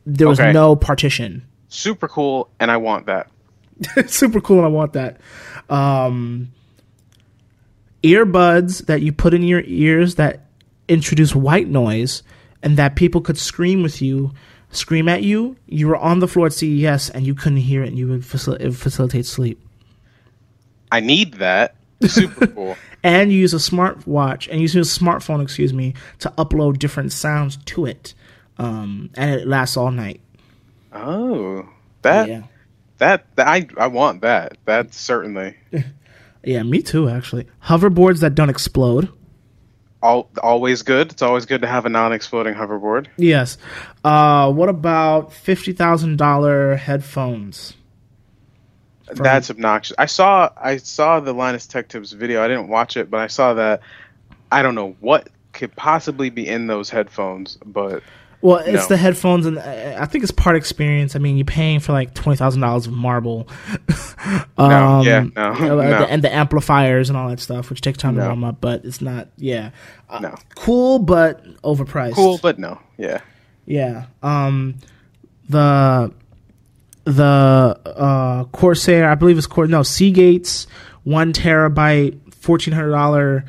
[0.06, 0.52] there was Okay.
[0.52, 3.30] no partition Super cool, and I want that.
[4.06, 5.18] super cool and I want that.
[5.68, 6.52] Um,
[8.02, 10.46] earbuds that you put in your ears that
[10.88, 12.22] introduce white noise
[12.62, 14.32] and that people could scream with you,
[14.70, 15.56] scream at you.
[15.66, 18.22] You were on the floor at CES and you couldn't hear it and you would
[18.22, 19.60] facil- would facilitate sleep.
[20.90, 21.74] I need that.
[22.02, 22.76] Super cool.
[23.02, 27.12] And you use a smartwatch and you use a smartphone, excuse me, to upload different
[27.12, 28.14] sounds to it.
[28.56, 30.20] Um, and it lasts all night.
[30.92, 31.68] Oh,
[32.02, 32.42] that yeah.
[32.98, 34.56] that, that I I want that.
[34.64, 35.56] That certainly
[36.44, 37.46] Yeah, me too, actually.
[37.64, 39.08] Hoverboards that don't explode.
[40.02, 41.12] all always good.
[41.12, 43.08] It's always good to have a non-exploding hoverboard.
[43.16, 43.58] Yes.
[44.04, 47.74] Uh, what about fifty thousand dollar headphones?
[49.12, 49.94] That's obnoxious.
[49.98, 52.42] I saw I saw the Linus Tech Tips video.
[52.42, 53.80] I didn't watch it, but I saw that.
[54.52, 58.02] I don't know what could possibly be in those headphones, but
[58.40, 58.86] Well, it's No.
[58.88, 61.16] the headphones, and uh, I think it's part experience.
[61.16, 63.48] I mean, you're paying for like twenty thousand dollars of marble.
[64.58, 65.76] No, yeah, no, no.
[65.76, 68.60] the- and the amplifiers and all that stuff, which takes time to warm up.
[68.60, 69.70] But it's not, yeah,
[70.10, 70.34] uh, No.
[70.56, 72.14] cool, but overpriced.
[72.14, 72.38] cool.
[72.42, 73.20] But no, yeah.
[73.64, 74.06] Yeah.
[74.22, 74.76] Um,
[75.48, 76.12] the
[77.04, 80.66] the uh, Corsair, I believe it's Cor no Seagate's
[81.04, 83.44] one terabyte, fourteen hundred dollar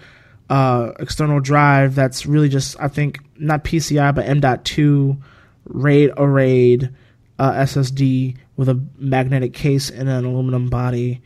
[0.50, 1.96] uh, external drive.
[1.96, 5.18] That's really just I think not PCI but M.2
[5.66, 6.90] RAID arrayed
[7.38, 11.22] uh, SSD with a magnetic case and an aluminum body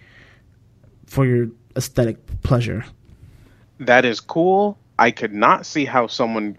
[1.08, 2.86] for your aesthetic pleasure.
[3.80, 4.78] That is cool.
[5.00, 6.56] I could not see how someone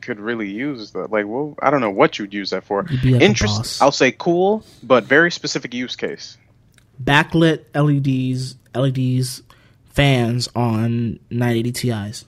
[0.00, 1.10] could really use that.
[1.10, 2.84] Like, well, I don't know what you'd use that for.
[2.84, 3.80] Like Interest.
[3.80, 6.36] I'll say cool, but very specific use case.
[7.02, 9.42] Backlit LEDs, LEDs,
[9.96, 12.24] fans on 980 Ti's.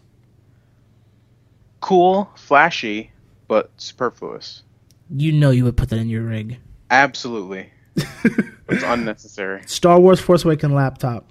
[1.81, 3.12] Cool, flashy,
[3.47, 4.62] but superfluous.
[5.11, 6.59] You know you would put that in your rig.
[6.91, 7.71] Absolutely.
[7.95, 9.62] it's unnecessary.
[9.66, 11.29] Star Wars Force Awakens laptop.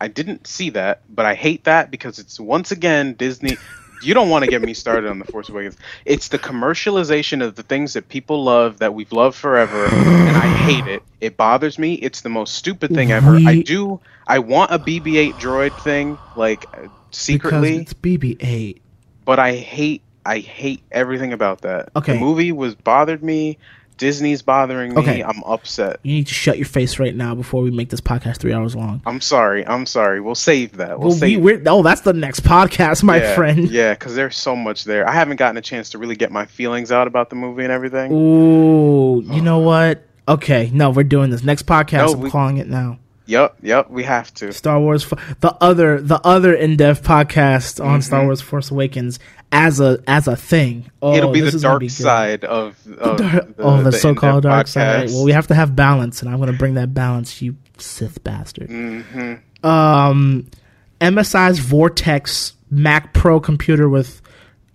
[0.00, 3.56] I didn't see that, but I hate that because it's once again Disney.
[4.02, 5.76] You don't want to get me started on the Force Awakens.
[6.04, 10.46] It's the commercialization of the things that people love that we've loved forever, and I
[10.46, 11.02] hate it.
[11.20, 11.94] It bothers me.
[11.94, 13.36] It's the most stupid thing ever.
[13.36, 14.00] I do.
[14.26, 16.64] I want a BB-8 droid thing, like
[17.10, 18.80] secretly, Because it's BB-8.
[19.24, 20.02] but I hate.
[20.26, 21.88] I hate everything about that.
[21.96, 22.12] Okay.
[22.12, 23.56] The movie was bothered me.
[23.98, 25.02] Disney's bothering me.
[25.02, 25.22] Okay.
[25.22, 26.00] I'm upset.
[26.02, 28.74] You need to shut your face right now before we make this podcast three hours
[28.74, 29.02] long.
[29.04, 29.66] I'm sorry.
[29.66, 30.20] I'm sorry.
[30.20, 30.98] We'll save that.
[30.98, 33.68] We'll Well, we, save we're, oh, that's the next podcast, my yeah, friend.
[33.70, 35.06] Yeah, because there's so much there.
[35.06, 37.72] I haven't gotten a chance to really get my feelings out about the movie and
[37.72, 38.10] everything.
[38.12, 40.02] Ooh, you know what?
[40.26, 42.06] Okay, no, we're doing this next podcast.
[42.08, 42.98] No, I'm we- calling it now.
[43.28, 44.52] Yep, yep, we have to.
[44.52, 45.06] Star Wars,
[45.40, 48.00] the other, the other in-depth podcast on Mm-hmm.
[48.00, 49.18] Star Wars Force Awakens
[49.52, 50.90] as a as a thing.
[51.02, 54.66] Oh, It'll be the dark be side of, of Dark- oh, the, so-called in-depth dark
[54.66, 55.08] side.
[55.08, 55.12] podcast.
[55.14, 58.24] Well, we have to have balance, and I'm going to bring that balance, you Sith
[58.24, 58.68] bastard.
[58.70, 59.40] Mhm.
[59.62, 60.46] Um,
[61.00, 64.20] MSI's Vortex Mac Pro computer with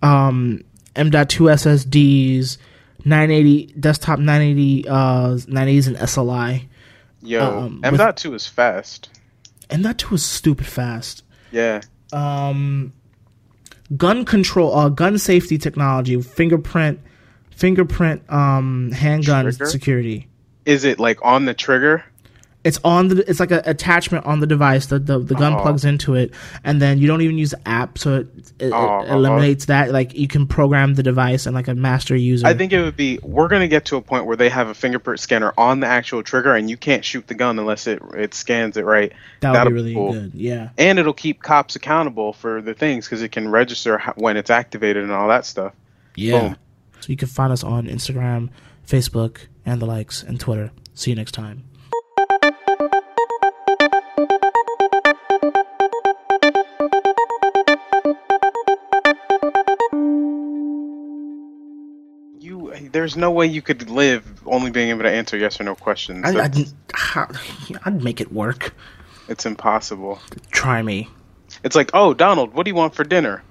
[0.02, 0.62] um,
[0.96, 2.56] M.2 SSDs,
[3.04, 6.66] 980 desktop 980 uh 980s and SLI.
[7.24, 9.08] Yo, um, M dot two is fast.
[9.70, 11.24] And that too is stupid fast.
[11.50, 11.80] Yeah,
[12.12, 12.92] um,
[13.96, 17.00] gun control, uh, gun safety technology, fingerprint,
[17.50, 19.66] fingerprint, um, handgun Trigger?
[19.66, 20.28] security.
[20.66, 22.04] is it like on the trigger?
[22.64, 23.28] It's on the.
[23.30, 24.86] It's like an attachment on the device.
[24.86, 25.60] The the, the gun Oh.
[25.60, 26.32] plugs into it,
[26.64, 28.26] and then you don't even use the app, so it,
[28.58, 29.14] it, Oh, it uh-huh.
[29.14, 29.90] eliminates that.
[29.92, 32.46] Like you can program the device and like a master user.
[32.46, 34.74] I think it would be we're gonna get to a point where they have a
[34.74, 38.32] fingerprint scanner on the actual trigger, and you can't shoot the gun unless it it
[38.32, 39.12] scans it right.
[39.40, 40.12] that would that'll be be really cool.
[40.14, 40.32] good.
[40.34, 40.70] Yeah.
[40.78, 45.02] And it'll keep cops accountable for the things because it can register when it's activated
[45.02, 45.74] and all that stuff.
[46.16, 46.40] Yeah.
[46.40, 46.56] Boom.
[47.00, 48.48] So you can find us on Instagram,
[48.88, 50.70] Facebook, and the likes, and Twitter.
[50.94, 51.64] See you next time.
[62.94, 66.24] There's no way you could live only being able to answer yes or no questions.
[66.24, 66.56] I, I'd,
[67.84, 68.72] I'd make it work.
[69.28, 70.20] it's impossible.
[70.52, 71.08] Try me.
[71.64, 73.42] It's like, oh, Donald, what do you want for dinner?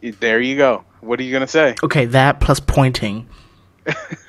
[0.00, 0.84] There you go.
[1.00, 1.74] What are you gonna say?
[1.82, 3.28] Okay, that plus pointing.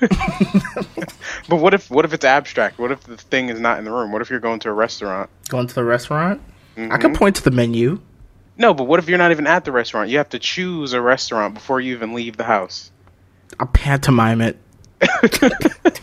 [1.48, 2.78] But what if what if it's abstract?
[2.78, 4.12] What if the thing is not in the room?
[4.12, 5.30] What if you're going to a restaurant?
[5.48, 6.40] Going to the restaurant.
[6.76, 7.00] I Mhm.
[7.00, 8.00] could point to the menu.
[8.56, 10.10] No, but what if you're not even at the restaurant?
[10.10, 12.90] You have to choose a restaurant before you even leave the house.
[13.58, 14.58] I'll pantomime it.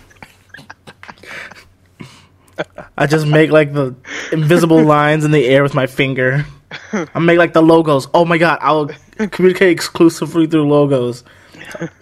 [2.97, 3.95] I just make like the
[4.31, 6.45] invisible lines in the air with my finger.
[6.91, 8.07] I make like the logos.
[8.13, 8.89] Oh my god, I'll
[9.29, 11.23] communicate exclusively through logos.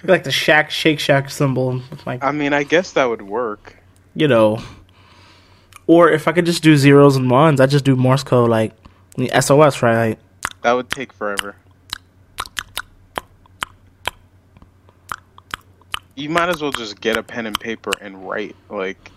[0.04, 3.76] Like the Shack Shake Shack symbol my I mean, I guess that would work.
[4.14, 4.60] you know.
[5.88, 8.74] Or if I could just do zeros and ones, I just do Morse code like
[9.18, 10.10] the SOS, right?
[10.10, 10.20] Like,
[10.66, 11.55] That would take forever.
[16.16, 18.55] You might as well just get a pen and paper and write.
[18.68, 19.11] Like,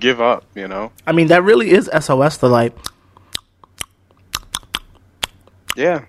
[0.00, 0.90] give up, you know?
[1.06, 2.38] I mean, that really is SOS.
[2.38, 2.72] The like,
[5.76, 6.04] Yeah.